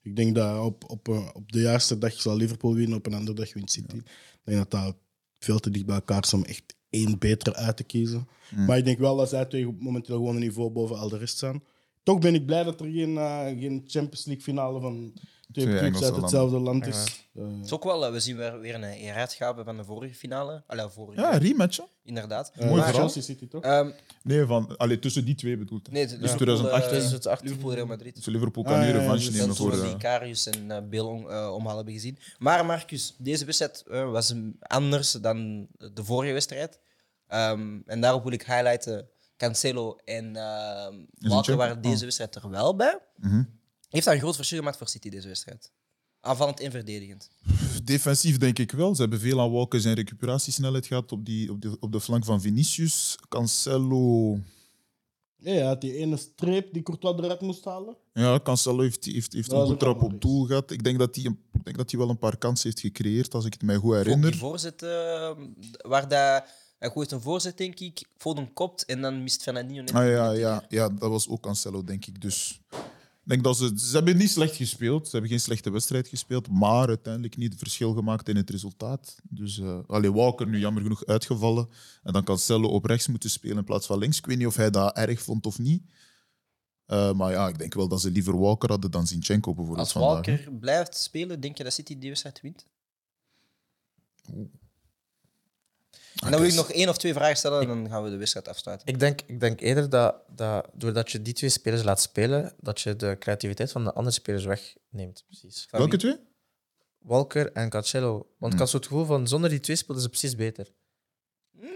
[0.03, 3.15] Ik denk dat op, op, eh, op de juiste dag zal Liverpool winnen, op een
[3.15, 3.97] andere dag wint City.
[3.97, 4.05] Ik
[4.45, 4.97] denk dat dat
[5.39, 8.29] veel te dicht bij elkaar is om echt één betere uit te kiezen.
[8.57, 11.37] Maar ik denk wel dat zij twee momenteel gewoon een niveau boven al de rest
[11.37, 11.63] staan.
[12.05, 15.13] Toch ben ik blij dat er geen, eh, geen Champions League finale van
[15.53, 17.27] twee Twee clubs Engelse uit hetzelfde land is.
[17.35, 20.15] Eh, Het is ook wel, eh, we zien weer, weer een heruitgave van de vorige
[20.15, 20.63] finale.
[20.67, 21.77] Allee, vorige, Ja, rematch.
[21.77, 21.83] hè?
[22.05, 22.53] inderdaad.
[22.57, 22.95] Mooi Maar, verhaal.
[23.09, 23.63] Chelsea City toch?
[23.63, 23.91] ehm,
[24.23, 25.87] Nee, van, allee, tussen die twee bedoelt.
[25.87, 25.95] hij.
[25.95, 26.97] nee, Dus Liverpool, 2018.
[26.97, 27.47] eh, Dus het 18.
[27.49, 28.15] Liverpool, Real Madrid.
[28.15, 29.73] Dus Liverpool Ah, kan nu ja, ja, revanche nemen Dat voor...
[29.83, 32.19] eh, Karius en uh, Bill om, eh, omhaal hebben gezien.
[32.39, 36.79] Maar Marcus, deze wedstrijd eh, was een- anders dan de vorige wedstrijd.
[37.27, 42.01] Ehm, en daarop wil ik highlighten, Cancelo en ehm Walker waren deze Oh.
[42.03, 42.99] wedstrijd er wel bij.
[43.17, 43.43] mhm.
[43.89, 45.73] Heeft dat een groot verschil gemaakt voor City, deze wedstrijd?
[46.21, 47.31] Aanvallend en verdedigend.
[47.85, 48.95] Defensief denk ik wel.
[48.95, 52.25] Ze hebben veel aan Walker zijn recuperatiesnelheid gehad op, die, op, de, op de flank
[52.25, 53.17] van Vinicius.
[53.29, 54.39] Cancelo...
[55.37, 57.97] Ja, hij had die ene streep die Courtois eruit moest halen.
[58.13, 60.71] Ja, Cancelo heeft, heeft, heeft Dat een was goed ook trap op doel gehad.
[60.71, 63.35] Ik denk dat hij een- ik denk dat hij wel een paar kansen heeft gecreëerd,
[63.35, 64.31] als ik het mij goed Voor herinner.
[64.31, 65.31] die voorzet, eh,
[65.79, 66.45] waar dat,
[66.85, 68.05] hij gooit een voorzet, denk ik.
[68.17, 69.95] Foden kopt en dan mist Fernandinho net.
[69.95, 72.21] Ah, ja, ja, ja, dat was ook Cancelo, denk ik.
[72.21, 75.05] Dus ik denk dat ze, ze hebben niet slecht gespeeld.
[75.05, 79.17] Ze hebben geen slechte wedstrijd gespeeld, maar uiteindelijk niet het verschil gemaakt in het resultaat.
[79.23, 81.69] Dus uh, allee, Walker nu jammer genoeg uitgevallen.
[82.03, 84.19] En dan Cancelo op rechts moeten spelen in plaats van links.
[84.19, 85.83] Ik weet niet of hij dat erg vond of niet.
[86.87, 89.93] Uh, maar ja, ik denk wel dat ze liever Walker hadden dan Zinchenko bijvoorbeeld Als
[89.93, 90.27] vandaag.
[90.27, 92.67] Walker blijft spelen, denk je dat City die wedstrijd wint?
[96.15, 98.17] En dan wil ik nog één of twee vragen stellen en dan gaan we de
[98.17, 98.87] wedstrijd afsluiten.
[98.89, 102.81] Ik denk, ik denk eerder dat, dat doordat je die twee spelers laat spelen, dat
[102.81, 105.25] je de creativiteit van de andere spelers wegneemt.
[105.27, 105.67] Precies.
[105.71, 106.01] Van Welke wie?
[106.15, 106.25] twee?
[106.99, 108.27] Walker en Cancelo.
[108.39, 110.73] Want ik had zo het gevoel van zonder die twee speelden ze precies beter.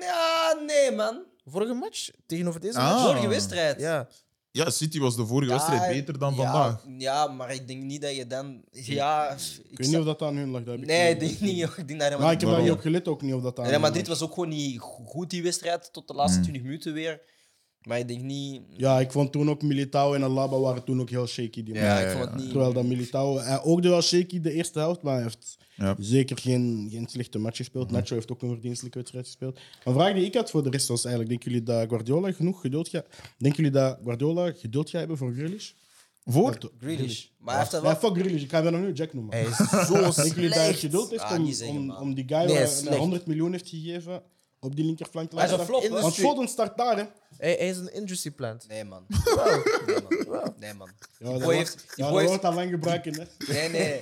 [0.00, 1.24] Ja, nee, man.
[1.44, 2.90] Vorige match tegenover deze Ah.
[2.94, 3.06] match?
[3.06, 3.80] Vorige wedstrijd.
[3.80, 4.08] Ja.
[4.50, 6.84] Ja, City was de vorige Ja, wedstrijd beter dan ja, vandaag.
[6.98, 8.62] Ja, maar ik denk niet dat je dan...
[8.70, 9.38] Ja, Ik
[9.70, 10.62] ik weet niet of dat aan hun lag.
[10.62, 11.62] dat heb ik Nee, ik denk niet.
[11.76, 13.58] Ik denk dat Real Maar ik heb daar niet op gelet ook niet of dat
[13.58, 14.18] aan Real hun Madrid lag.
[14.18, 16.42] was ook gewoon niet go- goed die wedstrijd tot de laatste Hmm.
[16.48, 17.20] 20 minuten weer.
[17.88, 18.60] Maar ik denk niet...
[18.76, 21.62] Ja, ik vond toen ook Militao en Alaba waren toen ook heel shaky.
[21.62, 22.30] Die Ja, ik ja, vond ja.
[22.30, 22.50] het niet...
[22.50, 25.96] Terwijl dat Militao hij oogde wel shaky de eerste helft, maar hij heeft Ja.
[25.98, 27.90] zeker geen, geen slechte match gespeeld.
[27.90, 29.58] Nacho heeft ook een verdienstelijke wedstrijd gespeeld.
[29.84, 32.60] Een vraag die ik had voor de rest was eigenlijk: denken jullie dat Guardiola genoeg
[32.60, 33.06] geduld gaat?
[33.38, 35.70] Denken jullie dat Guardiola geduld gaat hebben voor Grealish?
[36.24, 36.58] Voor?
[36.80, 37.26] Grealish.
[37.38, 38.10] Maar hij heeft dat Ja, wel...
[38.10, 39.34] fuck Grealish, ik ga hem dan nu Jack noemen.
[39.34, 40.78] Hij is zo Denken jullie dat hij slecht.
[40.80, 42.88] geduld heeft Ah, om, om, om die guy Nee, waar slecht.
[42.88, 44.22] hij 100 miljoen heeft gegeven
[44.60, 46.00] op die linkerflank te Hij is laten een flop?
[46.00, 47.04] Want Foden start daar, hè?
[47.38, 48.64] Hij, hij is een industry plant.
[48.68, 49.06] Nee, man.
[49.86, 50.52] Nee, man.
[50.58, 50.88] Nee, man.
[51.18, 51.84] Ja, Die dat boy wordt- heeft...
[51.94, 52.42] Die ja, boy dat heeft...
[52.42, 53.24] wordt al lang gebruiken, hè?
[53.52, 54.00] Nee, nee.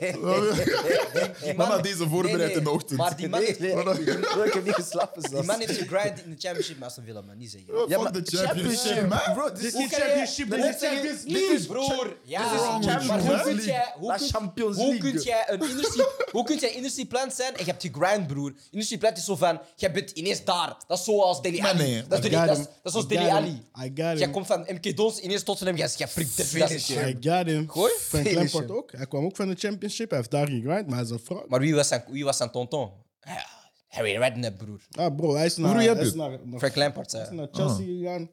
[1.43, 2.57] Die Maar na deze voorbereid nee, nee.
[2.57, 2.99] in de ochtend.
[2.99, 3.61] Maar die man heeft...
[3.63, 5.47] ik heb niet geslapen Die zelfs.
[5.47, 7.37] man heeft gegrind in de championship, maar Aston Villa, man.
[7.37, 7.89] Niet zeggen.
[7.89, 9.21] Ja, maar de championship, man.
[9.35, 11.67] Bro, Dit is is de championship, dit is Champions League!
[11.67, 12.17] broer.
[12.23, 12.61] Ja, Dit
[13.01, 13.65] is maar hoe League.
[13.65, 13.93] jij...
[13.99, 15.11] Hoe La kun, Champions hoe League.
[15.13, 16.05] kun jij een industry...
[16.31, 18.53] Hoe kun jij industry plant zijn en je hebt gegrind, broer?
[18.71, 19.61] Industry plant is zo van...
[19.77, 20.77] Jij bent ineens daar.
[20.87, 21.83] Dat is zoals Deli Maar Ali.
[21.83, 22.73] nee, dat, is I Deli, got dat, is, him.
[22.83, 23.51] dat is zoals I Deli got Ali.
[23.51, 24.31] I got Jij him.
[24.31, 26.59] komt van MK Dons, ineens Tottenham, jij jij prikt dit.
[26.59, 27.69] dat is- I got him.
[27.71, 27.93] Gooi.
[27.99, 28.93] Frank Finish Lampard ook.
[28.93, 30.09] Hij kwam ook van de championship.
[30.09, 31.49] Hij heeft daar gegrind, maar hij is een fraud.
[31.49, 32.91] Maar wie was zijn, wie was zijn tonton?
[33.21, 33.47] Ja,
[33.89, 34.81] Harry Redknapp, broer.
[34.91, 36.17] Ah, bro, hij is naar, Hoe heb hij je is het?
[36.17, 38.31] naar, naar, Frank Lampard, hij is zei naar Chelsea gegaan.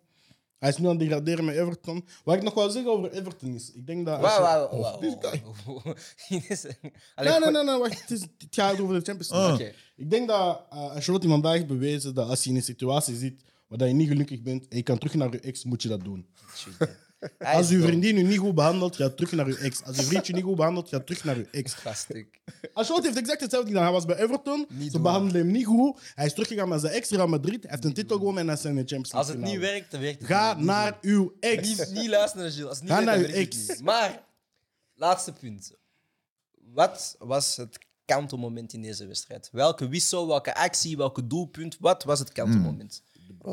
[0.63, 2.05] Hij is nu aan het degraderen met Everton.
[2.23, 4.19] Wat ik nog wil zeggen over Everton is, ik denk dat...
[4.19, 4.99] Wauw, wauw, wauw.
[7.15, 8.01] Allee, Nee, nee, nee, nee, wacht.
[8.01, 9.49] Het, is, het gaat over de Champions League.
[9.49, 9.53] Ah.
[9.53, 9.73] Oké.
[9.95, 13.43] Ik denk dat uh, Ancelotti vandaag heeft bewezen dat als je in een situatie zit
[13.67, 16.03] waar je niet gelukkig bent en je kan terug naar je ex, moet je dat
[16.03, 16.27] doen.
[17.37, 17.87] Hij Als is dom.
[17.87, 19.83] vriendin je niet goed behandelt, ga terug naar je ex.
[19.83, 21.73] Als je vriendje niet goed behandelt, ga terug naar je ex.
[21.73, 22.39] Gaststuk.
[22.73, 23.83] Ancelotti heeft exact hetzelfde gedaan.
[23.83, 25.01] Hij was bij Everton, Niet ze doen.
[25.01, 25.99] behandelden hem niet goed.
[26.15, 27.61] Hij is teruggegaan met zijn ex Real Madrid.
[27.61, 29.47] Hij heeft een titel gewonnen en hij is in de Champions League Als het niet
[29.53, 29.71] finale.
[29.71, 30.65] werkt, dan werkt het Ga niet.
[30.65, 31.67] naar uw ex.
[31.67, 32.69] Niet, niet luisteren naar Gilles.
[32.69, 33.67] Als het niet Ga werkt, naar werkt het ex.
[33.77, 33.81] niet.
[33.85, 34.23] Maar,
[34.95, 35.71] laatste punt.
[36.73, 39.49] Wat was het kantelmoment in deze wedstrijd?
[39.51, 41.77] Welke wissel, welke actie, welke doelpunt?
[41.79, 43.01] Wat was het kantelmoment?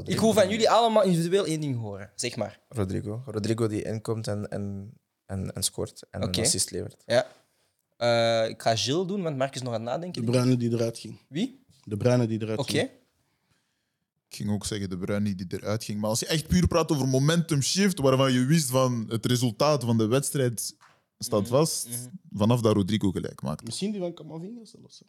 [0.05, 2.11] Ik wil van jullie allemaal individueel één ding horen.
[2.15, 2.61] Zeg maar.
[2.69, 3.23] Rodrigo.
[3.27, 4.93] Rodrigo die inkomt en, en,
[5.27, 6.03] en, en scoort.
[6.11, 6.39] En Oké.
[6.39, 7.03] een assist levert.
[7.07, 7.27] Ja.
[7.97, 10.25] Eh, ik ga Gilles doen, want Mark is nog aan het nadenken.
[10.25, 11.19] De Bruyne die eruit ging.
[11.29, 11.65] Wie?
[11.85, 12.71] De Bruyne die eruit Oké.
[12.71, 12.91] ging.
[14.29, 16.01] Ik ging ook zeggen de Bruyne die eruit ging.
[16.01, 19.85] Maar als je echt puur praat over momentum shift, waarvan je wist van het resultaat
[19.85, 20.77] van de wedstrijd
[21.19, 21.89] staat vast,
[22.33, 23.65] vanaf dat Rodrigo gelijk maakt.
[23.65, 25.03] Misschien die van Camavinga zelfs.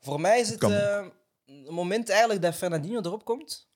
[0.00, 1.06] Voor mij is het eh,
[1.46, 3.67] een moment eigenlijk dat Fernandinho erop komt.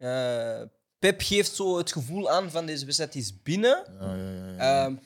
[0.00, 0.62] Eh,
[0.98, 3.84] Pep geeft zo het gevoel aan van deze wedstrijd is binnen.
[4.00, 4.84] Ja, ja, ja, ja.
[4.84, 4.96] Ehm,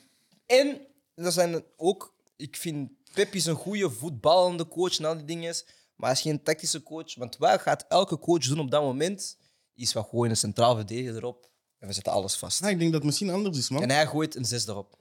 [0.45, 5.25] en dat zijn ook, ik vind Pep is een goede voetballende coach en al die
[5.25, 5.55] dingen.
[5.95, 7.15] Maar hij is geen tactische coach.
[7.15, 9.37] Want wat gaat elke coach doen op dat moment?
[9.75, 11.49] Is wat gewoon een centraal verdediger erop.
[11.79, 12.65] En we zetten alles vast.
[12.65, 13.81] Ik denk dat het misschien anders is, man.
[13.81, 14.97] En hij gooit een zes erop.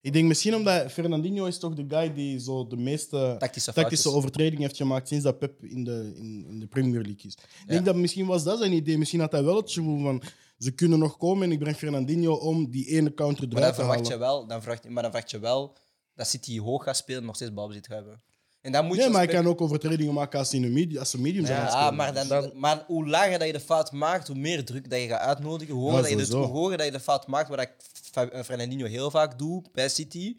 [0.00, 3.72] Ik denk misschien omdat Fernandinho is toch de guy die zo de meeste Tactische tactische
[3.72, 4.06] foutjes.
[4.06, 7.36] overtredingen heeft gemaakt sinds dat Pep in de, in, in de Premier League is.
[7.60, 8.98] Ik denk dat misschien was dat zijn idee.
[8.98, 10.22] Misschien had hij wel het gevoel van
[10.58, 14.06] ze kunnen nog komen en ik breng Fernandinho om die ene counter eruit te verwacht
[14.06, 14.18] je halen.
[14.18, 15.76] wel, dan maar dan verwacht je wel
[16.14, 18.22] dat City hoog gaat spelen en nog steeds balbezit hebben.
[18.68, 20.98] En dan moet je Nee, maar Pep- kan ook overtredingen maken als, in een medium,
[20.98, 21.58] als ze medium zijn.
[21.60, 21.94] Ja, ah, spelen.
[21.94, 25.08] maar, dan, maar hoe lager dat je de fout maakt, hoe meer druk dat je
[25.08, 25.74] gaat uitnodigen.
[25.74, 27.70] Hoe hoger, Ja, dat, je de, hoe hoger dat je de fout maakt, wat ik
[28.14, 30.36] eh, Fernandinho heel vaak doe bij City.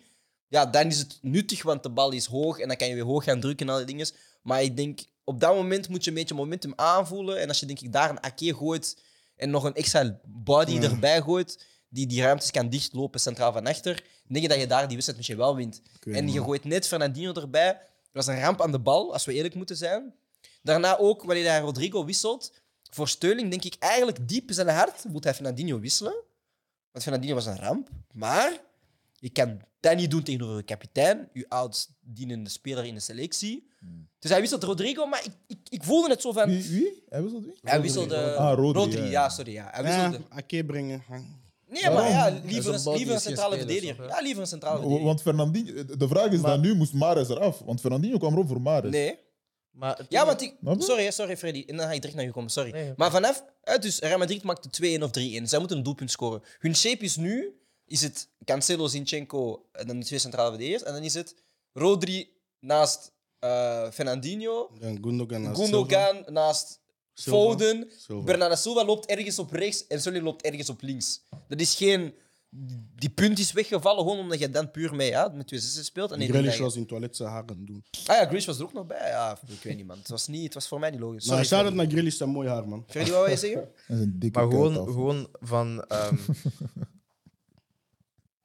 [0.48, 3.04] Ja, dan is het nuttig, want de bal is hoog en dan kan je weer
[3.04, 4.08] hoog gaan drukken en al die dingen.
[4.42, 7.40] Maar ik denk, op dat moment moet je een beetje momentum aanvoelen.
[7.40, 8.98] En als je denk ik daar een Ake gooit
[9.36, 10.82] en nog een extra body Ja.
[10.82, 14.82] erbij gooit, die die ruimtes kan dichtlopen centraal van achter, denk je dat je daar
[14.82, 15.82] die wedstrijd misschien wel wint.
[16.12, 17.80] en je gooit net Fernandinho erbij.
[18.12, 20.14] Dat was een ramp aan de bal, als we eerlijk moeten zijn.
[20.62, 22.54] Daarna ook, wanneer hij Rodrigo wisselt,
[22.90, 26.16] voor Steuling denk ik eigenlijk diep in zijn hart moet hij Fernandinho wisselen.
[26.92, 27.90] Want Fernandinho was een ramp.
[28.14, 28.62] Maar
[29.14, 33.68] je kan dat niet doen tegenover de kapitein, uw oudst dienende speler in de selectie.
[34.20, 36.50] Dus hij wisselt Rodrigo, maar ik, ik, ik voelde het zo van...
[36.50, 36.70] Wie?
[36.70, 37.04] wie?
[37.10, 37.60] Hij dat wie?
[37.62, 38.36] Hij wisselde...
[38.36, 39.04] Ah, Rodri, ja.
[39.04, 39.30] ja, ja.
[39.30, 39.54] sorry.
[39.54, 39.70] Ja.
[39.72, 40.26] Hij Ja, wisselde...
[40.30, 41.04] Ake brengen.
[41.70, 44.08] Nee, maar ja, liever, een liever centrale verdediger.
[44.08, 45.06] Ja, liever een centrale verdediger.
[45.06, 47.60] Want Fernandinho, de vraag is Maar- dan nu, moest Mares eraf?
[47.60, 48.92] Want Fernandinho kwam erop voor Mares.
[48.92, 49.20] Nee.
[49.72, 50.56] Maar het Ja, want ik...
[50.62, 50.76] Je?
[50.82, 51.64] Sorry, sorry Freddy.
[51.68, 52.72] En dan ga ik direct naar je komen, sorry.
[52.72, 52.94] Nee.
[52.96, 53.44] Maar vanaf...
[53.80, 55.44] Dus Real Madrid maakt de 2-1 of 3-1.
[55.44, 56.42] Zij moeten een doelpunt scoren.
[56.60, 57.54] Hun shape is nu...
[57.86, 60.84] Is het Cancelo, Zinchenko en dan de twee centrale verdedigers.
[60.84, 61.36] En dan is het
[61.74, 62.30] Rodri
[62.60, 64.70] naast eh, Fernandinho.
[64.80, 65.42] Dan Gundogan.
[65.42, 65.78] naast Silva.
[65.88, 66.79] Gundogan naast
[67.22, 67.50] Silva.
[67.52, 67.90] Foden.
[67.98, 68.24] Silva.
[68.24, 71.22] Bernardo Silva loopt ergens op rechts en Sully loopt ergens op links.
[71.48, 72.14] Dat is geen...
[72.96, 76.12] Die punt is weggevallen gewoon omdat je dan puur mee, ja, met twee zessen speelt.
[76.12, 77.84] En Grealish was in het toilet zijn haar aan het doen.
[78.06, 79.10] Ah ja, Grealish was er ook nog bij.
[79.10, 79.98] Ja, ik weet niet, man.
[79.98, 81.26] Het was, niet, het was voor mij niet logisch.
[81.26, 81.88] Maar Sorry, shout-out Freddy.
[81.88, 82.84] naar Grealish, zijn mooi haar, man.
[82.88, 83.62] Freddy, wat wil je zeggen?
[83.88, 84.86] Dat is een dikke Maar gewoon, af.
[84.86, 85.84] gewoon van.
[85.88, 86.16] ehm,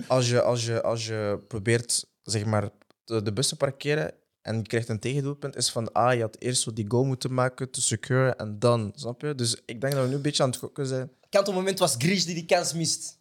[0.07, 2.71] als, je, als, je, als je probeert zeg maar,
[3.05, 6.37] de, de bus te parkeren en je krijgt een tegendoelpunt, is van ah, je had
[6.39, 9.35] eerst zo die goal moeten maken te secure en dan, snap je?
[9.35, 11.11] Dus ik denk dat we nu een beetje aan het gokken zijn.
[11.29, 13.19] Kantelmoment was Grealish die die kans mist.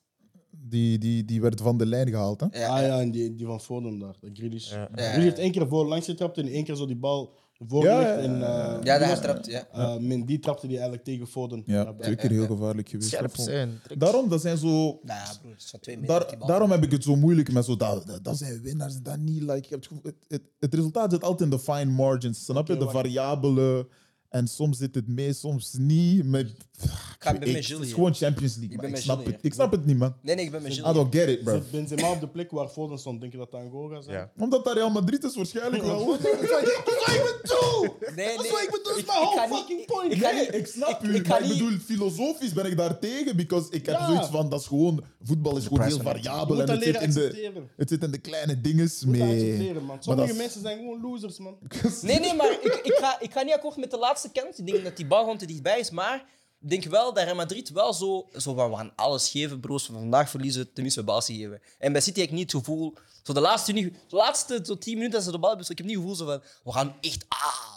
[0.50, 2.40] Die, die, die werd van de lijn gehaald.
[2.40, 2.60] Hè?
[2.60, 4.72] Ja, ah ja, en die, die van Foden daar, Grealish.
[4.72, 4.90] Ja.
[4.96, 7.34] Heeft één keer voor langs getrapt en één keer zo die bal
[7.68, 8.78] voor Ja, ja, En, ja.
[8.78, 9.68] eh, Ja, dat die hij trapt, ja.
[9.72, 11.64] eh, Mendy trapte die eigenlijk tegen Foden.
[11.66, 13.10] Ja, twee keer heel gevaarlijk geweest.
[13.10, 13.80] Scherp zijn.
[13.98, 14.68] Daarom, dat zijn zo...
[14.68, 16.02] Nou ja, broer, het is van twee.
[16.02, 17.76] Daar, die daarom heb ik het zo moeilijk met zo.
[17.76, 19.42] Dat, dat, dat zijn winnaars en dat niet.
[19.42, 22.46] Like, het, het, het, het resultaat zit altijd in de fine margins.
[22.46, 22.74] Snap je?
[22.74, 22.92] De wacht.
[22.96, 23.88] variabelen.
[24.30, 26.26] En soms zit het mee, soms niet.
[26.26, 28.88] Met, ik ben met het Gilles is gewoon Champions League.
[28.90, 29.28] Ik snap het.
[29.28, 29.38] hier.
[29.42, 30.16] ik snap het niet, man.
[30.22, 30.94] Nee, nee, ik ben met I Gilles.
[30.94, 31.54] don't get it, bro.
[31.54, 33.20] Zet Benzema op de plek waar Foden stond.
[33.20, 34.16] Denk je dat dat Angola zijn?
[34.18, 34.32] Ja.
[34.44, 36.06] Omdat dat Real Madrid is waarschijnlijk wel.
[36.06, 37.98] Dat is wat ik bedoel.
[38.16, 38.52] Nee, Dat is nee.
[38.52, 38.94] wat ik bedoel.
[38.96, 40.22] Is Ik- mijn whole fucking point.
[40.22, 41.16] Nee, niet- ik snap ik- u.
[41.16, 43.36] ik maar bedoel, filosofisch ben ik daar tegen.
[43.36, 44.06] Because ik heb Ja.
[44.06, 45.04] zoiets van, dat is gewoon...
[45.24, 46.56] Voetbal is gewoon heel het- variabel.
[46.56, 47.70] moet En het zit, in de, accepteren.
[47.78, 49.42] het zit in de kleine dingen Je moet dat mee.
[49.52, 49.98] accepteren, man.
[50.04, 51.58] Sommige mensen zijn gewoon losers, man.
[52.02, 54.60] Nee, nee, maar ik, ik, ga, ik ga niet akkoord met de laatste kant.
[54.60, 55.90] Ik denk dat die bal gewoon te dichtbij is.
[55.92, 56.26] Maar
[56.70, 59.86] denk wel dat Real Madrid wel zo, zo van, we gaan alles geven, broers.
[59.86, 61.62] Van vandaag verliezen, tenminste we geven.
[61.80, 62.94] En bij City heb ik niet het gevoel...
[63.24, 65.78] Zo de laatste, de laatste zo tien minuten dat ze de bal hebben, zo, ik
[65.78, 67.26] heb niet het gevoel zo van, we gaan echt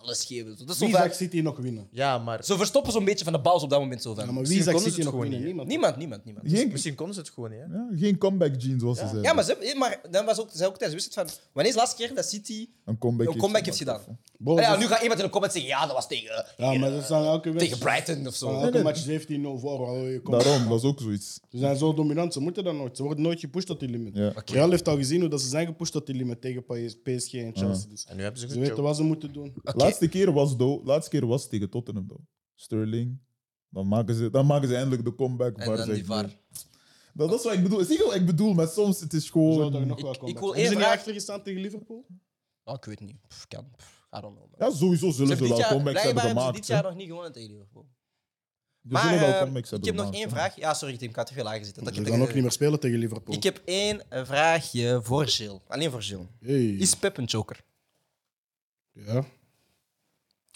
[0.02, 0.56] alles geven.
[0.58, 1.88] Zo, dat is zo, Wie zag City nog winnen?
[1.90, 4.02] Ja, maar zo verstoppen zo'n beetje van de bal op dat moment.
[4.02, 4.26] Zo van.
[4.26, 5.30] Ja, maar wie zag City ze het nog winnen?
[5.38, 5.68] niet, Niemand.
[5.68, 6.50] Niemand, niemand, niemand.
[6.50, 7.58] Geen, misschien konden ze het gewoon niet.
[7.60, 7.66] Hè?
[7.74, 9.22] ja, geen comeback jeans, zoals ze zeiden.
[9.22, 11.78] Ja, maar, ze, maar dan was ook, zei ook tijdens de wedstrijd van, wanneer is
[11.78, 14.00] de laatste keer dat City een comeback, een comeback heeft gedaan?
[14.38, 16.90] Bro, ja, nu gaat iemand in de comments zeggen, ja, dat was tegen, Ja, maar
[16.90, 18.60] dat zijn elke tegen wedstrijd- Brighton of zo.
[18.60, 19.88] elke match 17-0 voor.
[19.88, 20.42] oh, je komt.
[20.44, 21.40] Daarom, dat is ook zoiets.
[21.50, 22.96] Ze zijn zo dominant, ze moeten dat nooit.
[22.96, 24.14] Ze worden nooit gepusht tot die limit.
[24.16, 24.32] Ja.
[24.44, 27.32] Real heeft al gezien hoe dat ze zijn gepusht tot die limit tegen PS- PSG
[27.34, 27.88] en Chelsea.
[27.88, 29.52] Dus En nu hebben ze weten wat ze moeten doen.
[29.56, 29.76] Oké.
[29.76, 32.06] Laatste, keer was do, laatste keer was tegen Tottenham.
[32.54, 33.18] Sterling.
[33.68, 35.56] Dan maken, ze, dan maken ze eindelijk de comeback.
[35.58, 36.30] En waar dan ze die VAR.
[37.14, 37.84] Dat, dat is wat ik bedoel.
[37.84, 38.54] Zie je wat ik bedoel?
[38.54, 39.86] Maar soms het is Ze zouden er gewoon...
[39.86, 40.34] nog wel Ik- komen.
[40.34, 42.06] ik wil Hebben één ze niet achtergestaan tegen Liverpool?
[42.64, 43.16] Oh, ik weet niet.
[43.28, 43.70] Pff, kan.
[43.76, 44.50] Pff, I don't know.
[44.58, 44.68] man.
[44.70, 46.56] Ja, sowieso Ze zullen hebben ze dit wel jaar, comebacks hebben blijkbaar hebben ze gemaakt.
[46.56, 46.74] dit hè.
[46.74, 47.86] jaar nog niet gewonnen tegen Liverpool.
[48.88, 50.56] Maar zullen wel eh, ik heb nog één vraag.
[50.56, 51.84] Ja, sorry Tim, ik had te veel lager zitten.
[51.84, 53.34] Dat Ze gaan ook niet meer spelen tegen Liverpool.
[53.34, 55.60] ik heb één vraagje voor Gilles.
[55.66, 56.26] Alleen voor Gilles.
[56.40, 56.66] Hey.
[56.66, 57.64] Is Pep een joker?
[58.92, 59.24] Ja.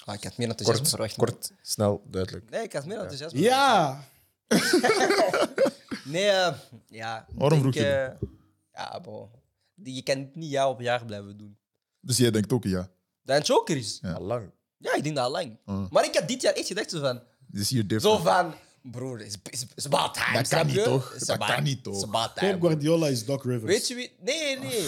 [0.04, 1.16] Ah, ik had meer enthousiasme Kort, verwacht.
[1.16, 2.50] kort, snel, duidelijk.
[2.50, 4.04] Nee, ik had meer enthousiasme Ja!
[6.04, 6.54] Nee, eh,
[6.86, 7.26] ja.
[7.28, 8.28] ik Waarom vroeg je eh,
[8.72, 9.30] Ja, bro.
[9.74, 11.58] Die, je kan het niet jaar op jaar blijven doen.
[12.00, 12.90] Dus jij denkt ook ja.
[13.22, 13.98] Dat een joker is.
[14.02, 14.12] Ja.
[14.12, 14.50] Al lang.
[14.76, 15.58] Ja, ik denk dat al lang.
[15.64, 15.90] Ah.
[15.90, 17.22] Maar ik had dit jaar echt gedacht van...
[17.50, 18.22] Dit is hier Zo different.
[18.22, 18.54] van...
[18.82, 20.32] Broer, it's, it's, it's about time.
[20.32, 20.82] Dat kan niet, je?
[20.82, 21.14] toch?
[21.14, 21.94] It's Dat about- kan niet, toch?
[21.94, 22.50] It's about time.
[22.52, 23.64] Pep Guardiola is Doc Rivers.
[23.72, 24.12] Weet je wie...
[24.20, 24.84] Nee, nee.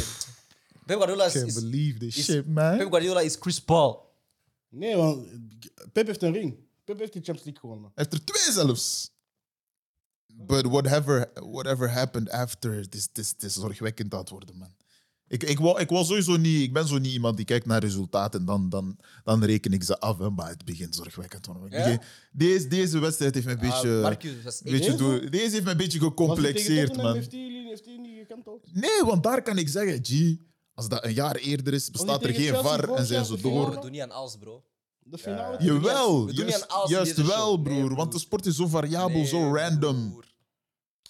[0.86, 2.76] Pep Guardiola is, Can't is, believe this is- shit, man.
[2.78, 4.10] Pep Guardiola is Chris Paul.
[4.68, 5.26] Nee, want
[5.92, 6.56] Pep heeft een ring.
[6.84, 7.90] Pep heeft de Champions League gewonnen.
[7.94, 9.10] Hij heeft er twee zelfs.
[10.34, 14.74] But whatever, whatever happened after, het is, het is, is zorgwekkend aan het worden, man.
[15.32, 17.80] Ik, ik, wou, ik, was sowieso niet, ik ben zo niet iemand die kijkt naar
[17.80, 20.18] resultaten en dan, dan, dan reken ik ze af.
[20.18, 22.00] Hè, maar het begint zorgwekkend Ja?
[22.32, 24.70] deze, deze wedstrijd heeft me een beetje, Ah, Marcus, dat is echt...
[24.78, 27.14] beetje door, deze heeft me een beetje gecomplexeerd, man.
[27.14, 28.66] Heeft hij, heeft hij niet gekanteld?
[28.72, 30.36] Nee, want daar kan ik zeggen, G,
[30.74, 33.70] als dat een jaar eerder is, bestaat er geen VAR en zijn ze door.
[33.70, 34.64] We doen niet aan alles, bro.
[35.04, 35.62] De finale.
[35.64, 37.54] Jawel, we doen niet juist, aan alles in juist wel.
[37.54, 37.84] Nee, broer.
[37.86, 37.96] broer.
[37.96, 40.10] Want de sport is zo variabel, Nee, zo random.
[40.10, 40.24] broer.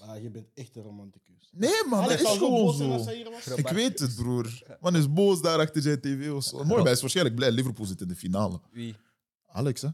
[0.00, 1.31] Ah, je bent echt een romanticus.
[1.56, 3.08] Nee, man, dat Alex is gewoon boos zijn als zo.
[3.08, 3.46] hij hier was.
[3.56, 4.62] Ik weet het, broer.
[4.80, 6.30] Man is boos daar achter zijn tv.
[6.30, 6.64] of zo.
[6.64, 7.50] Mooi, hij is waarschijnlijk blij.
[7.50, 8.60] Liverpool zit in de finale.
[8.70, 8.94] Wie?
[9.48, 9.88] Alex, hè?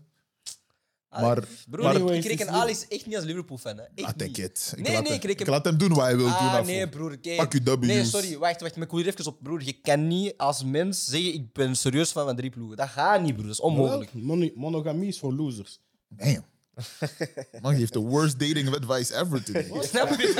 [1.11, 3.79] Maar- broer, maar- ik, ik reken het Alex echt niet als Liverpool-fan.
[3.81, 4.39] Ah, niet.
[4.39, 4.73] it.
[4.77, 6.35] Ik Nee, laat nee, hem, ik reken- ik laat hem doen wat hij wil doen.
[6.35, 7.19] Ah, nee, broer.
[7.37, 7.87] Pak je W's.
[7.87, 8.39] Nee, sorry.
[8.39, 8.75] Wacht, wacht.
[8.77, 9.63] Maar ik wil hier even op, broer.
[9.63, 12.77] Je kan niet als mens zeggen, ik ben serieus fan van drie ploegen.
[12.77, 13.45] Dat gaat niet, broer.
[13.47, 14.55] Dat is onmogelijk.
[14.57, 15.81] Monogamie is voor losers.
[16.09, 16.45] Damn.
[17.63, 19.83] Man, je heeft de worst dating advice ever today.
[19.83, 20.33] Snap je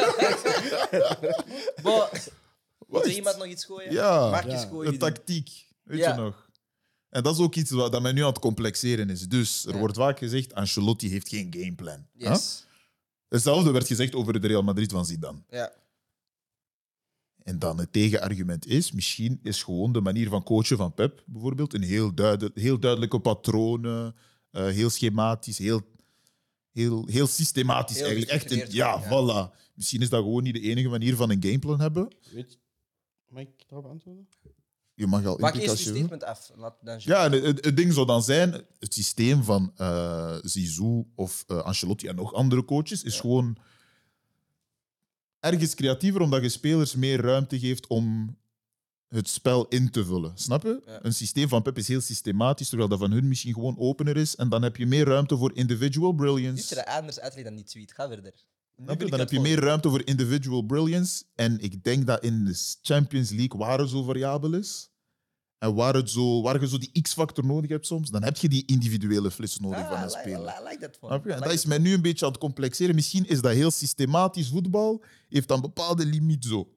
[0.91, 1.23] dat?
[1.23, 2.33] Er
[2.89, 3.07] Wacht.
[3.07, 3.93] iemand nog iets gooien?
[3.93, 4.93] Ja, gooien.
[4.93, 5.67] de tactiek.
[5.83, 6.15] Weet Ja.
[6.15, 6.47] je nog?
[7.09, 9.29] En dat is ook iets wat dat men nu aan het complexeren is.
[9.29, 9.79] Dus er Ja.
[9.79, 12.07] wordt vaak gezegd, Ancelotti heeft geen gameplan.
[12.13, 12.29] Huh?
[12.29, 12.67] Yes.
[13.29, 15.43] Hetzelfde werd gezegd over de Real Madrid van Zidane.
[15.49, 15.73] Ja.
[17.43, 21.75] En dan het tegenargument is, misschien is gewoon de manier van coachen van Pep bijvoorbeeld
[21.75, 24.15] een heel, duidelijk, heel duidelijke patronen,
[24.51, 25.81] eh, heel schematisch, heel,
[26.79, 28.33] heel, heel systematisch Heel eigenlijk.
[28.33, 29.05] Echt een, ja, ja.
[29.05, 29.55] voilà.
[29.75, 32.09] Misschien is dat gewoon niet de enige manier van een gameplan hebben.
[32.33, 32.59] Weet je?
[33.29, 34.29] Mag ik daarop antwoorden?
[34.95, 36.51] Je mag al Maak eerst je statement af.
[36.57, 41.45] Laat dan Ja, het, het ding zou dan zijn, het systeem van eh Zizou of
[41.47, 43.57] eh, Ancelotti en nog andere coaches is gewoon
[45.41, 48.37] ergens creatiever, omdat je spelers meer ruimte geeft om
[49.09, 50.33] het spel in te vullen.
[50.35, 50.83] Snap je?
[50.87, 50.99] Ja.
[51.05, 54.37] Een systeem van Pep is heel systematisch, terwijl dat van hun misschien gewoon opener is.
[54.37, 56.75] En dan heb je meer ruimte voor individual Ziet brilliance.
[56.75, 57.93] dat anders uitleggen dan die tweet?
[57.93, 58.33] Ga verder.
[58.85, 59.07] Snap je?
[59.11, 61.25] Dan heb je meer ruimte voor individual brilliance.
[61.35, 64.91] En ik denk dat in de Champions League, waar het zo variabel is,
[65.59, 68.49] en waar, het zo, waar je zo die X-factor nodig hebt soms, dan heb je
[68.49, 70.55] die individuele flits nodig Ah, van een like- speler.
[70.61, 71.33] I like that one.
[71.35, 72.95] En dat is mij nu een beetje aan het complexeren.
[72.95, 76.73] Misschien is dat heel systematisch voetbal, heeft dan bepaalde limiet zo.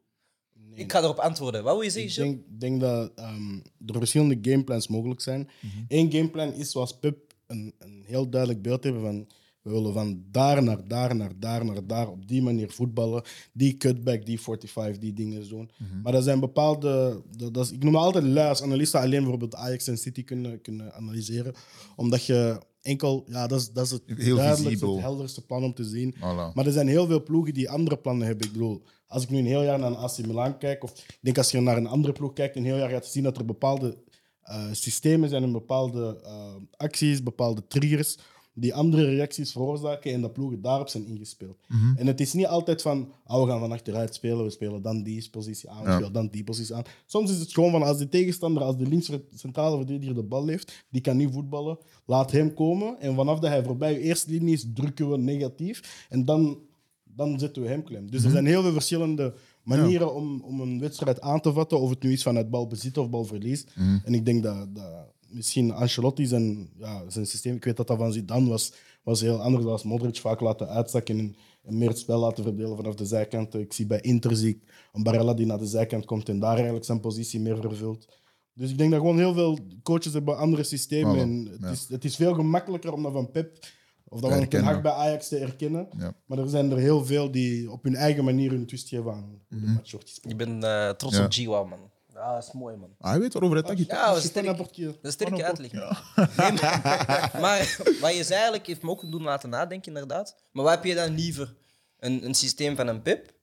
[0.74, 1.64] Ik ga erop antwoorden.
[1.64, 2.42] Wat wil je Ik zeggen, Gilles?
[2.48, 3.56] denk, denk dat ehm,
[3.86, 5.50] er verschillende gameplans mogelijk zijn.
[5.88, 9.28] Eén gameplan is zoals Pep een, een heel duidelijk beeld hebben van
[9.62, 13.24] we willen van daar naar daar naar daar naar daar op die manier voetballen.
[13.54, 15.72] Die cutback, die 45, die dingen doen.
[16.04, 17.22] Maar er zijn bepaalde...
[17.38, 20.24] Dat, dat is, ik noem het altijd lui als analisten alleen bijvoorbeeld Ajax en City
[20.24, 21.54] kunnen, kunnen analyseren.
[21.96, 23.26] Omdat je enkel...
[23.28, 26.16] Ja, dat is, dat is het Heel duidelijkste, het helderste plan om te zien.
[26.16, 26.54] Voilà.
[26.54, 28.46] Maar er zijn heel veel ploegen die andere plannen hebben.
[28.46, 31.18] Ik bedoel, als ik nu een heel jaar naar een AC Milan kijk, of ik
[31.22, 33.46] denk als je naar een andere ploeg kijkt, een heel jaar gaat zien dat er
[33.46, 33.98] bepaalde
[34.42, 38.18] eh, systemen zijn en bepaalde eh, acties, bepaalde triggers,
[38.54, 41.58] die andere reacties veroorzaken en dat ploegen daarop zijn ingespeeld.
[41.68, 41.98] Mhm.
[41.98, 45.04] En het is niet altijd van, oh, we gaan van achteruit spelen, we spelen dan
[45.04, 45.94] die positie aan, we Ja.
[45.96, 46.84] spelen dan die positie aan.
[47.06, 50.48] Soms is het gewoon van, als de tegenstander, als de linkse centrale verdediger de bal
[50.48, 53.00] heeft, die kan niet voetballen, laat hem komen.
[53.00, 56.06] En vanaf dat hij voorbij je eerste linie is, drukken we negatief.
[56.10, 56.60] En dan,
[57.16, 58.12] dan zetten we hem klem.
[58.12, 58.28] Dus Mhm.
[58.28, 59.34] er zijn heel veel verschillende
[59.64, 63.10] manieren om, om een wedstrijd aan te vatten, of het nu is vanuit balbezit of
[63.10, 63.66] balverlies.
[63.76, 63.98] Mhm.
[64.04, 67.98] En ik denk dat, dat misschien Ancelotti zijn, ja, zijn systeem, ik weet dat dat
[67.98, 69.64] van Zidane was, was heel anders.
[69.64, 73.06] Dat was Modric vaak laten uitzakken en, en meer het spel laten verdelen vanaf de
[73.06, 73.54] zijkant.
[73.54, 74.60] Ik zie bij Inter zie ik
[74.94, 78.08] een Barella die naar de zijkant komt en daar eigenlijk zijn positie meer vervult.
[78.54, 81.16] Dus ik denk dat gewoon heel veel coaches hebben andere systemen.
[81.16, 81.70] Voilà, En het, ja.
[81.70, 83.58] is, het is veel gemakkelijker om dat van Pep
[84.12, 84.74] of dat Ten herkennen.
[84.74, 85.88] Hag bij Ajax te herkennen.
[85.98, 86.14] Ja.
[86.26, 89.42] Maar er zijn er heel veel die op hun eigen manier hun twist geven aan
[89.50, 90.32] hoe de match wordt gespeeld.
[90.34, 91.24] Ik ben eh, trots Ja.
[91.26, 91.80] op G-Wow, man.
[92.14, 92.90] Ja, dat is mooi, man.
[93.00, 93.78] Ah, hij weet waarover het gaat.
[93.78, 94.46] Ja, dat is Stefan sterk.
[94.46, 94.86] Laportier.
[94.88, 95.72] Dat is sterk uitleg.
[95.72, 95.82] Nee,
[96.62, 100.36] maar, maar wat je zei eigenlijk heeft me ook doen laten nadenken, inderdaad.
[100.52, 101.56] Maar wat heb je dan liever?
[102.00, 103.34] Een, een systeem van een pip,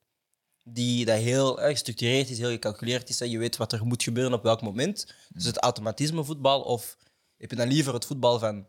[0.65, 3.25] die dat heel eh, gestructureerd is, heel gecalculeerd is, hè.
[3.27, 5.15] je weet wat er moet gebeuren op welk moment.
[5.35, 6.97] Dus het automatisme voetbal, of
[7.37, 8.67] heb je dan liever het voetbal van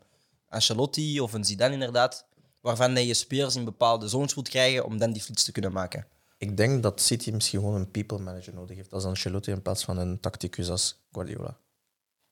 [0.50, 2.26] Ancelotti of een Zidane, inderdaad,
[2.60, 6.06] waarvan je spelers in bepaalde zones moet krijgen om dan die flits te kunnen maken?
[6.38, 9.84] Ik denk dat City misschien gewoon een people manager nodig heeft als Ancelotti in plaats
[9.84, 11.58] van een tacticus als Guardiola.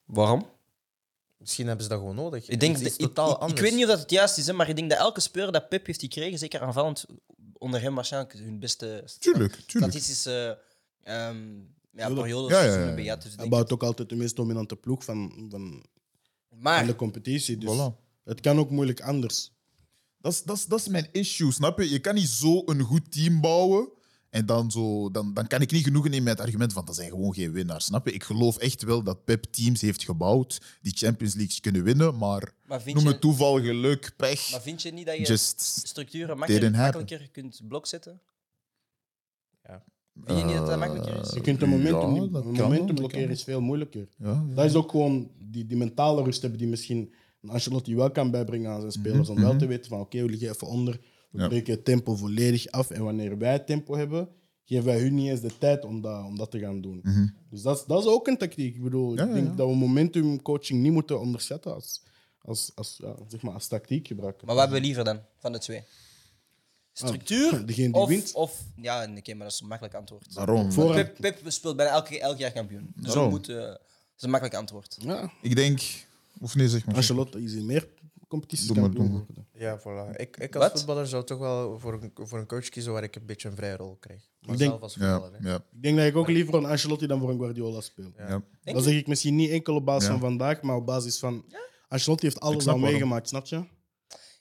[0.04, 0.46] Waarom?
[1.38, 2.48] Misschien hebben ze dat gewoon nodig.
[2.48, 3.60] Ik, denk dat- ik, totaal ik- ik anders.
[3.60, 5.68] weet niet of dat het juist is, hè, maar ik denk dat elke speler dat
[5.68, 7.04] Pep heeft gekregen, zeker aanvallend,
[7.52, 9.92] onder hem waarschijnlijk hun beste Tuurlijk, tuurlijk.
[9.92, 10.58] statistische
[11.02, 11.56] ehm
[11.90, 13.16] ja, Ja, periodes ja, ja, ja.
[13.16, 15.84] Dus Hij bouwt ook altijd de meest dominante ploeg van, van,
[16.48, 17.58] van Maar de competitie.
[17.58, 18.07] Dus Voilà.
[18.28, 19.52] Het kan ook moeilijk anders.
[20.20, 21.90] Dat is, dat, is, dat is mijn issue, snap je?
[21.90, 23.88] Je kan niet zo een goed team bouwen
[24.30, 26.94] en dan, zo, dan, dan kan ik niet genoegen nemen met het argument van dat
[26.94, 28.12] zijn gewoon geen winnaars, snap je?
[28.12, 32.52] Ik geloof echt wel dat Pep teams heeft gebouwd die Champions Leagues kunnen winnen, maar
[32.66, 34.50] noem je, het toeval, geluk, pech.
[34.50, 38.20] maar vind je niet dat je Just structuren makkelijk, makkelijker kunt blok zetten?
[39.62, 39.84] Ja.
[40.24, 41.30] Vind je niet dat dat makkelijker is?
[41.30, 44.08] Je kunt een momentum, ja, dat momentum blokkeren is veel moeilijker.
[44.16, 44.54] ja, ja.
[44.54, 48.30] Dat is ook gewoon die, die mentale rust hebben die misschien een Ancelotti wel kan
[48.30, 49.28] bijbrengen aan zijn spelers.
[49.28, 51.00] Om wel te weten van oké, we liggen even onder.
[51.30, 51.48] We Ja.
[51.48, 52.90] breken het tempo volledig af.
[52.90, 54.28] En wanneer wij het tempo hebben,
[54.64, 57.00] geven wij hun niet eens de tijd om dat, om dat te gaan doen.
[57.02, 57.26] Mhm.
[57.50, 58.74] Dus dat is, dat is ook een tactiek.
[58.76, 59.54] Ik bedoel, Ja, ik denk ja.
[59.54, 62.02] dat we momentumcoaching niet moeten onderschatten als,
[62.42, 64.46] als, als, ja, zeg maar als tactiek gebruiken.
[64.46, 65.82] Maar wat hebben we liever dan van de twee?
[66.92, 68.32] Structuur Ah, degene die of, wint.
[68.34, 68.64] of...
[68.76, 70.34] Ja, oké, maar dat is een makkelijk antwoord.
[70.34, 70.72] Daarom.
[70.72, 72.92] Voor- Pep, Pep speelt bijna elk, elk jaar kampioen.
[72.96, 73.80] Dus we moeten, dat
[74.16, 74.96] is een makkelijk antwoord.
[75.00, 75.80] Ja, Ik denk...
[76.40, 76.94] Of nee, zeg maar.
[76.94, 77.88] Ancelotti is in meer
[78.28, 79.26] competities Doe maar, kampioen doe maar.
[79.26, 79.46] geworden.
[79.52, 79.78] Ja,
[80.12, 80.16] voilà.
[80.20, 80.78] Ik, ik als Wat?
[80.78, 83.56] voetballer zou toch wel voor een, voor een coach kiezen waar ik een beetje een
[83.56, 84.30] vrije rol krijg.
[84.40, 85.42] Maar Ik denk- zelf als Ja, voetballer.
[85.42, 85.48] hè.
[85.50, 88.12] ja, Ik denk dat ik ook liever een Ancelotti dan voor een Guardiola speel.
[88.16, 88.26] Ja.
[88.62, 88.82] Denk je?
[88.82, 90.10] zeg ik misschien niet enkel op basis Ja.
[90.10, 91.44] van vandaag, maar op basis van...
[91.88, 92.98] Ancelotti heeft alles snap al waarom.
[92.98, 93.56] meegemaakt, snap je?
[93.56, 93.64] Ik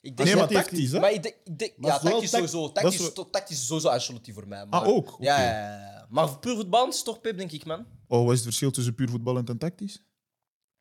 [0.02, 1.00] Nee, denk Nee, maar tactisch, hè?
[1.00, 2.72] Maar ik denk, ik denk- Maar ja, het is wel tactisch tact- sowieso.
[2.72, 4.66] dat Tactisch, is tactisch sowieso Ancelotti voor mij.
[4.66, 5.12] Maar, Ah, ook?
[5.12, 5.22] Oké.
[5.24, 6.06] Ja, ja, ja, ja.
[6.10, 7.86] maar puur voetbal is toch Pep, denk ik, man.
[8.06, 10.04] Oh, wat is het verschil tussen puur voetballend en tactisch?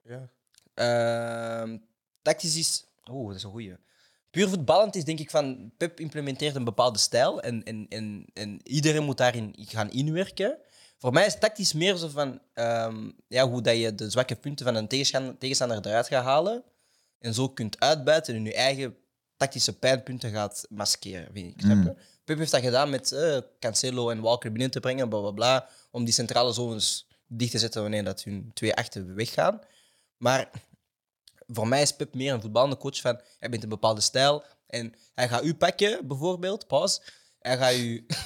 [0.01, 0.29] Ja.
[0.77, 1.77] Ehm,
[2.21, 2.85] tactisch is...
[3.11, 3.77] Oeh, dat is een goeie.
[4.31, 5.71] Puur voetballend is denk ik van...
[5.77, 10.57] Pep implementeert een bepaalde stijl en, en, en, en iedereen moet daarin gaan inwerken.
[10.97, 12.41] Voor mij is tactisch meer zo van...
[12.53, 16.63] ehm, ja, hoe dat je de zwakke punten van een tegenstander, tegenstander eruit gaat halen
[17.19, 18.95] en zo kunt uitbuiten en je eigen
[19.37, 21.61] tactische pijnpunten gaat maskeren, vind ik.
[21.61, 21.95] Je?
[22.23, 25.67] Pep heeft dat gedaan met eh, Cancelo en Walker binnen te brengen, bla bla bla,
[25.91, 29.61] om die centrale zones dicht te zetten wanneer dat hun twee achter weggaan.
[30.17, 30.49] Maar
[31.47, 34.93] voor mij is Pep meer een voetballende coach van hij bent een bepaalde stijl en
[35.15, 37.01] hij gaat u pakken, bijvoorbeeld, pas.
[37.39, 38.05] Hij gaat u,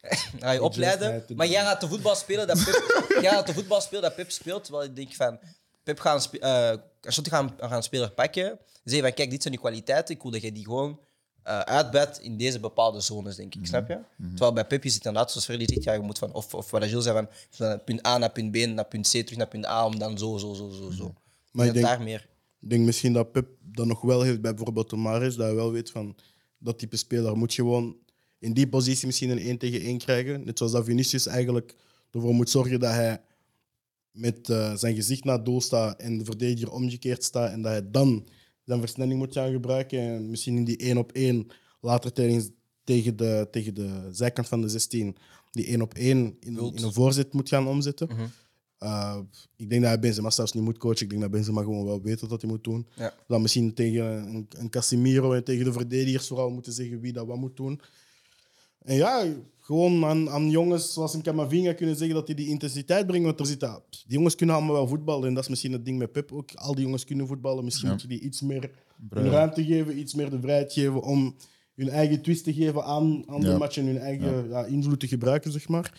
[0.00, 3.54] hij gaat u opleiden, maar jij gaat de voetbal spelen dat Pep, jij gaat de
[3.54, 5.38] voetbal spelen dat Pep speelt, terwijl ik denk van
[5.82, 9.62] Pep gaat een, eh, Ancelotti gaat een, speler pakken, zeggen van kijk, dit zijn die
[9.62, 11.00] kwaliteiten, ik wil dat je die gewoon
[11.42, 13.98] eh uitbuit in deze bepaalde zones, denk ik, snap je?
[14.28, 16.70] Terwijl bij Pep is het inderdaad, zoals Freddy zegt, ja, je moet van, of, of
[16.70, 19.48] wat Gilles zei, van, van punt A naar punt B, naar punt C, terug naar
[19.48, 21.14] punt A, om dan zo, zo, zo, zo, zo.
[21.52, 22.26] Maar Ik denk, daar meer.
[22.66, 25.72] Ik denk misschien dat Pep dat nog wel heeft bij bijvoorbeeld Tomares, dat hij wel
[25.72, 26.16] weet van
[26.58, 27.96] dat type speler moet gewoon
[28.38, 30.44] in die positie misschien een 1 tegen 1 krijgen.
[30.44, 31.74] Net zoals dat Vinicius eigenlijk
[32.10, 33.20] ervoor moet zorgen dat hij
[34.10, 37.72] met eh, zijn gezicht naar het doel staat en de verdediger omgekeerd staat en dat
[37.72, 38.26] hij dan
[38.64, 41.46] zijn versnelling moet gaan gebruiken en misschien in die 1 op 1
[41.80, 42.48] later tijdens,
[42.84, 45.16] tegen, de, tegen de zijkant van de 16
[45.50, 48.08] die 1 op 1 in, in een voorzet moet gaan omzetten.
[48.08, 48.26] Mhm.
[48.82, 49.18] Uh,
[49.56, 51.02] ik denk dat hij Benzema zelfs niet moet coachen.
[51.02, 52.86] Ik denk dat Benzema gewoon wel weet wat hij moet doen.
[52.94, 53.14] Ja.
[53.28, 57.26] Dan misschien tegen een, een Casemiro en tegen de verdedigers vooral moeten zeggen wie dat
[57.26, 57.80] wat moet doen.
[58.82, 59.24] En ja,
[59.58, 63.26] gewoon aan, aan jongens zoals een Camavinga kunnen zeggen dat hij die intensiteit brengt.
[63.26, 65.28] Want er zit dat, die jongens kunnen allemaal wel voetballen.
[65.28, 66.54] En dat is misschien het ding met Pep ook.
[66.54, 67.64] Al die jongens kunnen voetballen.
[67.64, 67.92] Misschien Ja.
[67.92, 68.70] moet je die iets meer
[69.10, 71.36] ruimte geven, iets meer de vrijheid geven om
[71.76, 75.08] hun eigen twist te geven aan, aan de match en hun eigen ja, invloed te
[75.08, 75.92] gebruiken, zeg maar.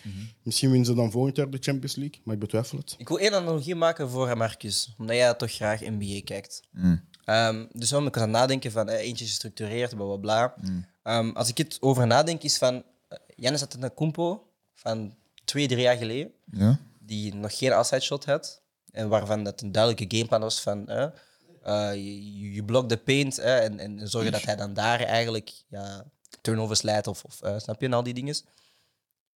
[0.43, 2.95] Misschien winnen ze dan volgend jaar de Champions League, maar ik betwijfel het.
[2.97, 6.61] Ik wil één analogie maken voor Marcus, omdat jij toch graag NBA kijkt.
[6.71, 7.01] Mm.
[7.23, 10.53] Ehm, dus om ik aan het nadenken van eh, eentje gestructureerd, bla bla bla.
[10.61, 10.85] Mm.
[11.03, 15.13] Ehm, als ik het over nadenk, is van uh, Jannis Antetokounmpo van
[15.45, 16.79] twee, drie jaar geleden, Ja?
[16.99, 18.61] die nog geen outside shot had.
[18.91, 21.07] En waarvan dat een duidelijke gameplan was van eh,
[21.67, 25.51] eh, je, je blokt de paint eh, en, en zorgen dat hij dan daar eigenlijk
[25.67, 26.05] ja,
[26.41, 28.35] turnovers leidt of, of eh, snap je, en al die dingen.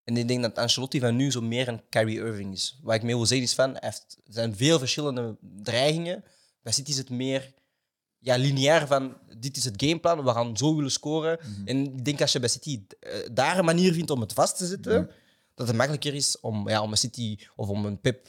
[0.03, 2.79] En ik denk dat Ancelotti van nu zo meer een Kyrie Irving is.
[2.81, 6.23] Wat ik mee wil zeggen is van, er zijn veel verschillende dreigingen.
[6.61, 7.53] Bij City is het meer
[8.19, 11.39] ja, lineair van, dit is het gameplan, we gaan zo willen scoren.
[11.65, 14.57] En ik denk als je bij City eh, daar een manier vindt om het vast
[14.57, 15.09] te zetten,
[15.55, 18.27] dat het makkelijker is om, ja, om een City of om een Pip,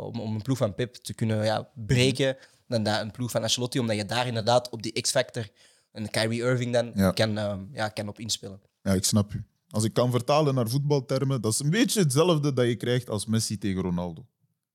[0.00, 2.36] om, om een ploeg van Pip te kunnen ja, breken,
[2.68, 5.48] dan dat een ploeg van Ancelotti, omdat je daar inderdaad op die X-factor
[5.92, 7.10] een Kyrie Irving dan Ja.
[7.10, 8.60] kan, eh, ja, kan op inspelen.
[8.82, 9.44] ja, ik snap u.
[9.70, 13.26] Als ik kan vertalen naar voetbaltermen, dat is een beetje hetzelfde dat je krijgt als
[13.26, 14.26] Messi tegen Ronaldo.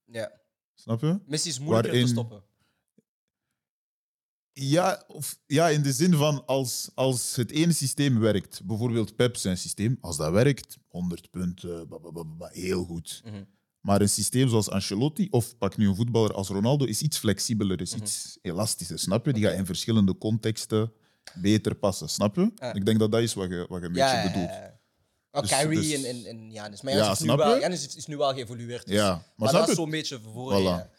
[0.05, 0.31] Ja.
[0.75, 1.19] Snap je?
[1.25, 2.43] Messi is moeilijker Waarin- te stoppen.
[4.55, 9.35] Ja, of, ja, in de zin van als, als het ene systeem werkt, bijvoorbeeld Pep
[9.35, 13.21] zijn systeem, als dat werkt, 100 punten, ba, ba, ba, ba, ba, heel goed.
[13.25, 13.43] Mhm.
[13.83, 17.81] Maar een systeem zoals Ancelotti, of pak nu een voetballer als Ronaldo, is iets flexibeler,
[17.81, 18.03] is Mhm.
[18.03, 19.33] iets elastischer, snap je?
[19.33, 20.91] Die gaat in verschillende contexten
[21.33, 22.51] beter passen, snap je?
[22.55, 22.73] Ja.
[22.73, 24.49] Ik denk dat dat is wat je, wat je een beetje Ja, ja, bedoelt.
[24.49, 24.79] ja, ja.
[25.31, 26.81] Oh, Dus- Kyrie dus- en, en, en Janis.
[26.81, 27.59] Maar Ja, Janis, is, nu snap wel, je?
[27.59, 28.85] Giannis is, is nu wel geëvolueerd.
[28.87, 28.95] Dus.
[28.95, 29.81] Ja, maar, maar snap dat is je?
[29.81, 30.53] zo'n beetje voor.
[30.59, 30.63] Voilà.
[30.63, 30.89] ja.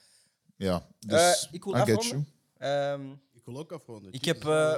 [0.56, 2.28] Ja, Eh, dus ik wil I get afronden.
[2.58, 2.70] you.
[2.92, 4.12] Ehm, Ik wil ook afronden.
[4.12, 4.50] Ik heb, eh.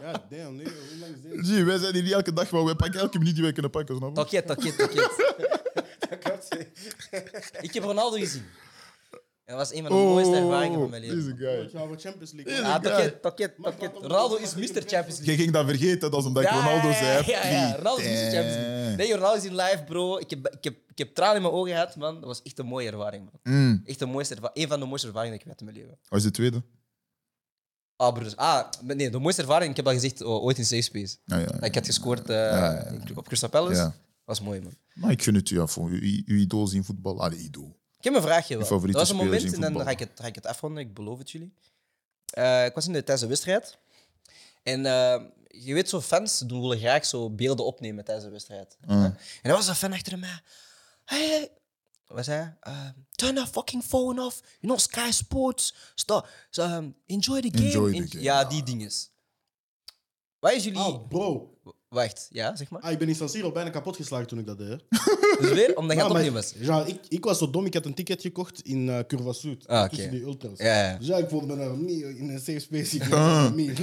[0.00, 1.46] Ja, damn, nee, hoe lang is dit?
[1.46, 3.70] Zie, wij zijn hier niet elke dag, maar wij pakken elke minuut die wij kunnen
[3.70, 4.44] pakken, snap je?
[4.44, 5.64] Toket,
[7.66, 8.44] ik heb Ronaldo gezien.
[9.44, 11.18] En dat was een van de mooiste ervaringen van mijn leven.
[11.18, 11.64] Oh, deze guy.
[11.64, 12.64] Ik ga over Champions League.
[12.64, 13.14] Ah, guy.
[13.22, 14.64] over- Ronaldo is Mr.
[14.64, 15.24] Champions League.
[15.26, 17.24] Je ging dat vergeten, dat is omdat ik Ja, Ronaldo ja, zei.
[17.26, 18.30] Ja, ja, Ronaldo is Mr.
[18.30, 18.96] Champions League.
[18.96, 20.18] Nee, Ronaldo is in live, bro.
[20.18, 22.14] Ik heb, ik, heb, ik heb tranen in mijn ogen gehad, man.
[22.14, 23.54] Dat was echt een mooie ervaring, man.
[23.54, 23.82] Mm.
[23.84, 25.88] Echt een, mooiste erva- een van de mooiste ervaringen die ik heb gehad in mijn
[25.96, 26.08] leven.
[26.08, 26.62] Wat is de tweede?
[27.96, 28.36] Ah, broers.
[28.36, 31.16] Ah, nee, de mooiste ervaring, ik heb dat gezegd oh, ooit in Safe Space.
[31.26, 33.80] Ah, ja, Dat Ik had gescoord eh, Ja, ja, op Crystal Palace.
[33.80, 33.94] Ja.
[34.26, 34.76] Was mooi, man.
[34.94, 35.72] Maar ik gun het u af.
[35.72, 37.20] voor Uw, uw idool zien voetbal.
[37.20, 37.76] Ah, idool.
[37.98, 38.66] Ik heb een vraagje wel.
[38.66, 40.94] favoriete dat was een moment en dan ga ik, het, ga ik het afronden, ik
[40.94, 41.52] beloof het jullie.
[42.26, 43.78] Eh, ik was in de, tijdens de wedstrijd.
[44.62, 48.76] En eh, je weet, zo fans doen willen graag zo beelden opnemen tijdens de wedstrijd.
[48.86, 49.04] Ah.
[49.04, 50.40] En er was een fan achter mij.
[51.04, 51.50] Hey.
[52.06, 52.56] Wat zei hij?
[52.60, 54.40] Eh, turn that fucking phone off.
[54.40, 55.74] You know, Sky Sports.
[55.94, 56.28] Stop.
[56.50, 57.64] So, um, enjoy the game.
[57.64, 58.22] Enjoy the En- game.
[58.22, 59.10] Ja, die dinges.
[60.38, 60.78] Wat is jullie...
[60.80, 61.58] Ah, bro.
[61.88, 62.80] Wacht, ja, zeg maar.
[62.80, 64.80] Ah, ik ben in San Siro bijna kapot geslagen toen ik dat deed.
[65.40, 66.52] Dus weer, omdat je Ja, het opnemen was.
[66.60, 69.66] Genre, ik, ik was zo dom, ik had een ticket gekocht in uh, Curva Zuid.
[69.68, 69.88] Ah, oké.
[69.94, 70.58] Tussen die ultras.
[70.58, 70.96] Ja, ja.
[70.98, 72.96] Dus ja, ik voelde me daar niet in een safe space.
[72.96, 73.80] Ik Ah, niet.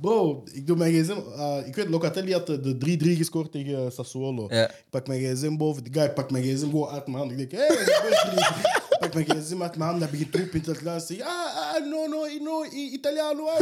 [0.00, 1.10] Bro, ik doe mijn gsm.
[1.36, 4.46] uh, ik weet, Locatelli had de- de 3-3 gescoord tegen Sassuolo.
[4.48, 4.68] Ja.
[4.68, 5.84] Ik pak mijn gsm boven.
[5.84, 7.30] Die guy pakt mijn gsm gewoon uit mijn hand.
[7.30, 7.84] Ik denk, hé, hey,
[8.90, 10.00] ik pak mijn gsm uit mijn hand.
[10.00, 11.26] Dan begint troep in het luisteren.
[11.26, 13.46] Ah, ah, no, no, no, Italiano.
[13.46, 13.58] ah.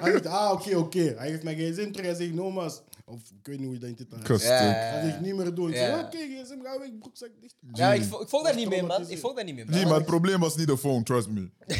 [0.00, 1.14] Hij zegt, ah, oké, oké.
[1.16, 2.06] Hij geeft mijn gsm terug.
[2.06, 2.80] Hij zegt, no, mas.
[3.08, 4.40] Of ik weet niet hoe je dat in Ja, ook.
[4.40, 5.68] ja, Hij zegt, niet meer doen.
[5.68, 5.84] Ik Ja.
[5.96, 7.54] zeg, oké, gsm, ga weg, broekzak dicht.
[7.72, 9.08] Ja, ik, vo- ik volg daar Was niet mee, man.
[9.10, 9.64] Ik volg daar niet mee.
[9.64, 11.50] Nee, maar het probleem was niet de phone, trust me.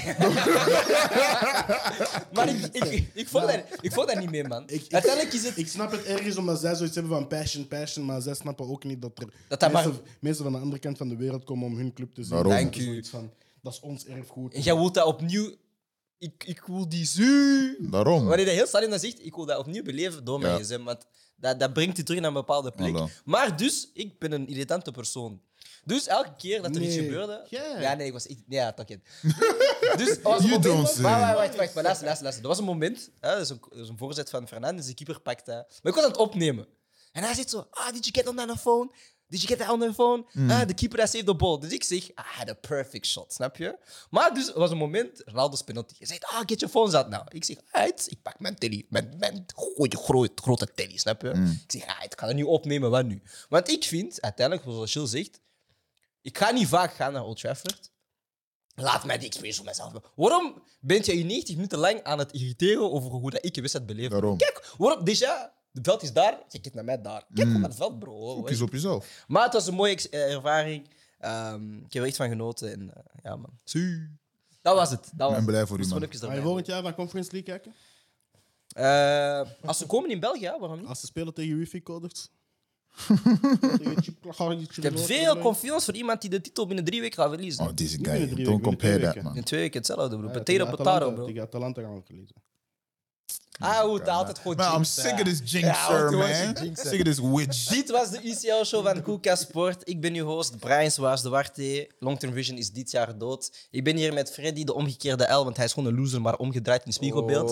[2.33, 4.63] Maar ik, ik, ik, volg daar, ik volg daar niet mee, man.
[4.63, 5.57] Ik- ik- Uiteindelijk is het...
[5.57, 8.85] Ik snap het ergens omdat zij zoiets hebben van passion, passion, maar zij snappen ook
[8.85, 11.45] niet dat er Dat dat mensen, maar- mensen van de andere kant van de wereld
[11.45, 12.31] komen om hun club te zien.
[12.33, 12.51] Daarom.
[12.53, 12.85] Dat Dank is u.
[12.85, 13.31] zoiets Van,
[13.63, 14.55] dat is ons erfgoed.
[14.55, 15.55] En jij wilt dat opnieuw...
[16.19, 17.77] Ik, ik wil die zu...
[17.91, 18.19] Daarom.
[18.19, 20.63] Wanneer je dat heel stadion dan zegt, ik wil dat opnieuw beleven door mijn Ja.
[20.65, 20.83] gsm.
[20.83, 21.05] Want
[21.37, 22.97] dat, dat brengt je terug naar een bepaalde plek.
[22.99, 23.25] Voilà.
[23.25, 25.41] Maar dus, ik ben een irritante persoon.
[25.85, 27.05] Dus elke keer dat er iets Nee.
[27.05, 27.47] gebeurde...
[27.51, 27.81] Jij?
[27.81, 28.27] Ja, nee, ik was...
[28.49, 29.01] Ja, toch het.
[29.99, 30.63] Dus er was een You moment...
[30.63, 31.03] don't Wacht, say.
[31.03, 32.43] wacht, wacht, wacht, maar luister, luister, luister.
[32.43, 34.95] Er was een moment, hè, dat is een, dat is een voorzet van Fernandes, de
[34.95, 35.57] keeper pakt dat.
[35.83, 36.67] Maar ik was aan het opnemen.
[37.13, 38.91] En hij zit zo, ah, did you get on the phone?
[39.29, 40.25] Did you get that on the phone?
[40.49, 41.59] Ah, de keeper hij saved the ball.
[41.59, 43.79] Dus ik zeg, I had a perfect shot, snap je?
[44.11, 45.95] Maar dus, er was een moment, Ronaldo's penalty.
[45.99, 47.27] Hij zegt, ah, get your phones out now.
[47.29, 51.29] Ik zeg, uit, ik pak mijn telly, mijn, mijn goeie, grote, grote telly, snap je?
[51.67, 53.23] Ik zeg, ah, ik ga het nu opnemen, wat nu?
[53.49, 55.41] Want ik vind, uiteindelijk, zoals Gilles zegt,
[56.23, 57.91] ik ga niet vaak gaan naar Old Trafford.
[58.75, 60.11] Laat mij die experience voor mezelf hebben.
[60.15, 63.61] Waarom bent jij je 90 minuten lang aan het irriteren over hoe dat ik de
[63.61, 64.09] wedstrijd beleef?
[64.11, 64.37] Daarom.
[64.37, 65.05] Kijk, waarom?
[65.09, 67.25] Déjà, het veld is daar, kijk het naar mij daar.
[67.35, 68.35] Kijk gewoon naar het veld, bro.
[68.35, 69.25] Focus op jezelf.
[69.29, 70.89] Maar het was een mooie eh, ervaring.
[71.19, 72.73] Ehm, ik heb er echt van genoten.
[72.73, 73.59] En, eh, ja, man.
[74.63, 75.11] Dat was het.
[75.15, 75.47] Dat was ben het.
[75.47, 76.09] blij voor u, man.
[76.11, 77.75] Ga je volgend jaar naar Conference League kijken?
[78.69, 80.89] Eh, als ze komen in België, waarom niet?
[80.89, 82.29] Als ze spelen tegen wifi-coders?
[84.77, 87.67] Ik heb veel confiance voor iemand die de titel binnen drie weken gaat verliezen.
[87.67, 88.45] Oh, deze guy.
[88.45, 89.37] Don't compare that, man.
[89.37, 90.27] In twee weken hetzelfde, bro.
[90.27, 91.27] Ja, Potato, potato, bro.
[91.27, 92.37] Tegen Atalanta gaan we verliezen.
[93.59, 95.03] Ah, hoe het altijd gewoon Man, I'm jinxen.
[95.03, 96.19] sick of this Ja, jinxer, want gewoon
[96.53, 96.65] man.
[96.65, 96.87] jinxen.
[96.91, 97.67] Sick of this witch.
[97.69, 99.81] Dit was de UCL-show van Koeka Sport.
[99.89, 101.91] Ik ben uw host, Brian Swaas de Warte.
[101.99, 103.53] Long Term Vision is dit jaar dood.
[103.71, 106.37] Ik ben hier met Freddy, de omgekeerde L, want hij is gewoon een loser, maar
[106.37, 107.51] omgedraaid in spiegelbeeld.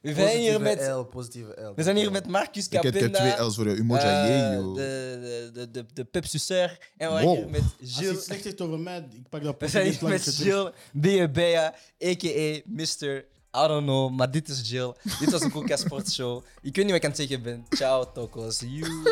[0.00, 1.72] We zijn hier met, L, positieve L.
[1.76, 3.34] we zijn hier met Marcus Ik heb, ik heb Capenda.
[3.34, 3.76] twee L's voor jou.
[3.76, 4.74] Umoja eh, Yee, joh.
[4.74, 6.78] de, de, de, de, de Pep Suceur.
[6.96, 7.36] En we zijn Wow.
[7.36, 8.24] hier met Als je Gilles.
[8.24, 12.60] slecht heeft over mij, ik pak dat We zijn hier met Gilles Diabea, a.k.a.
[12.66, 13.24] Mr.
[13.54, 14.94] I don't know, maar dit is Jill.
[15.18, 16.44] Dit was een Koeka Sport Show.
[16.62, 17.66] Ik weet niet wat ik aan het zeggen ben.
[17.70, 18.60] Ciao, tokos.
[18.60, 19.02] You.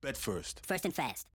[0.00, 0.60] Bet first.
[0.66, 1.26] First and fast.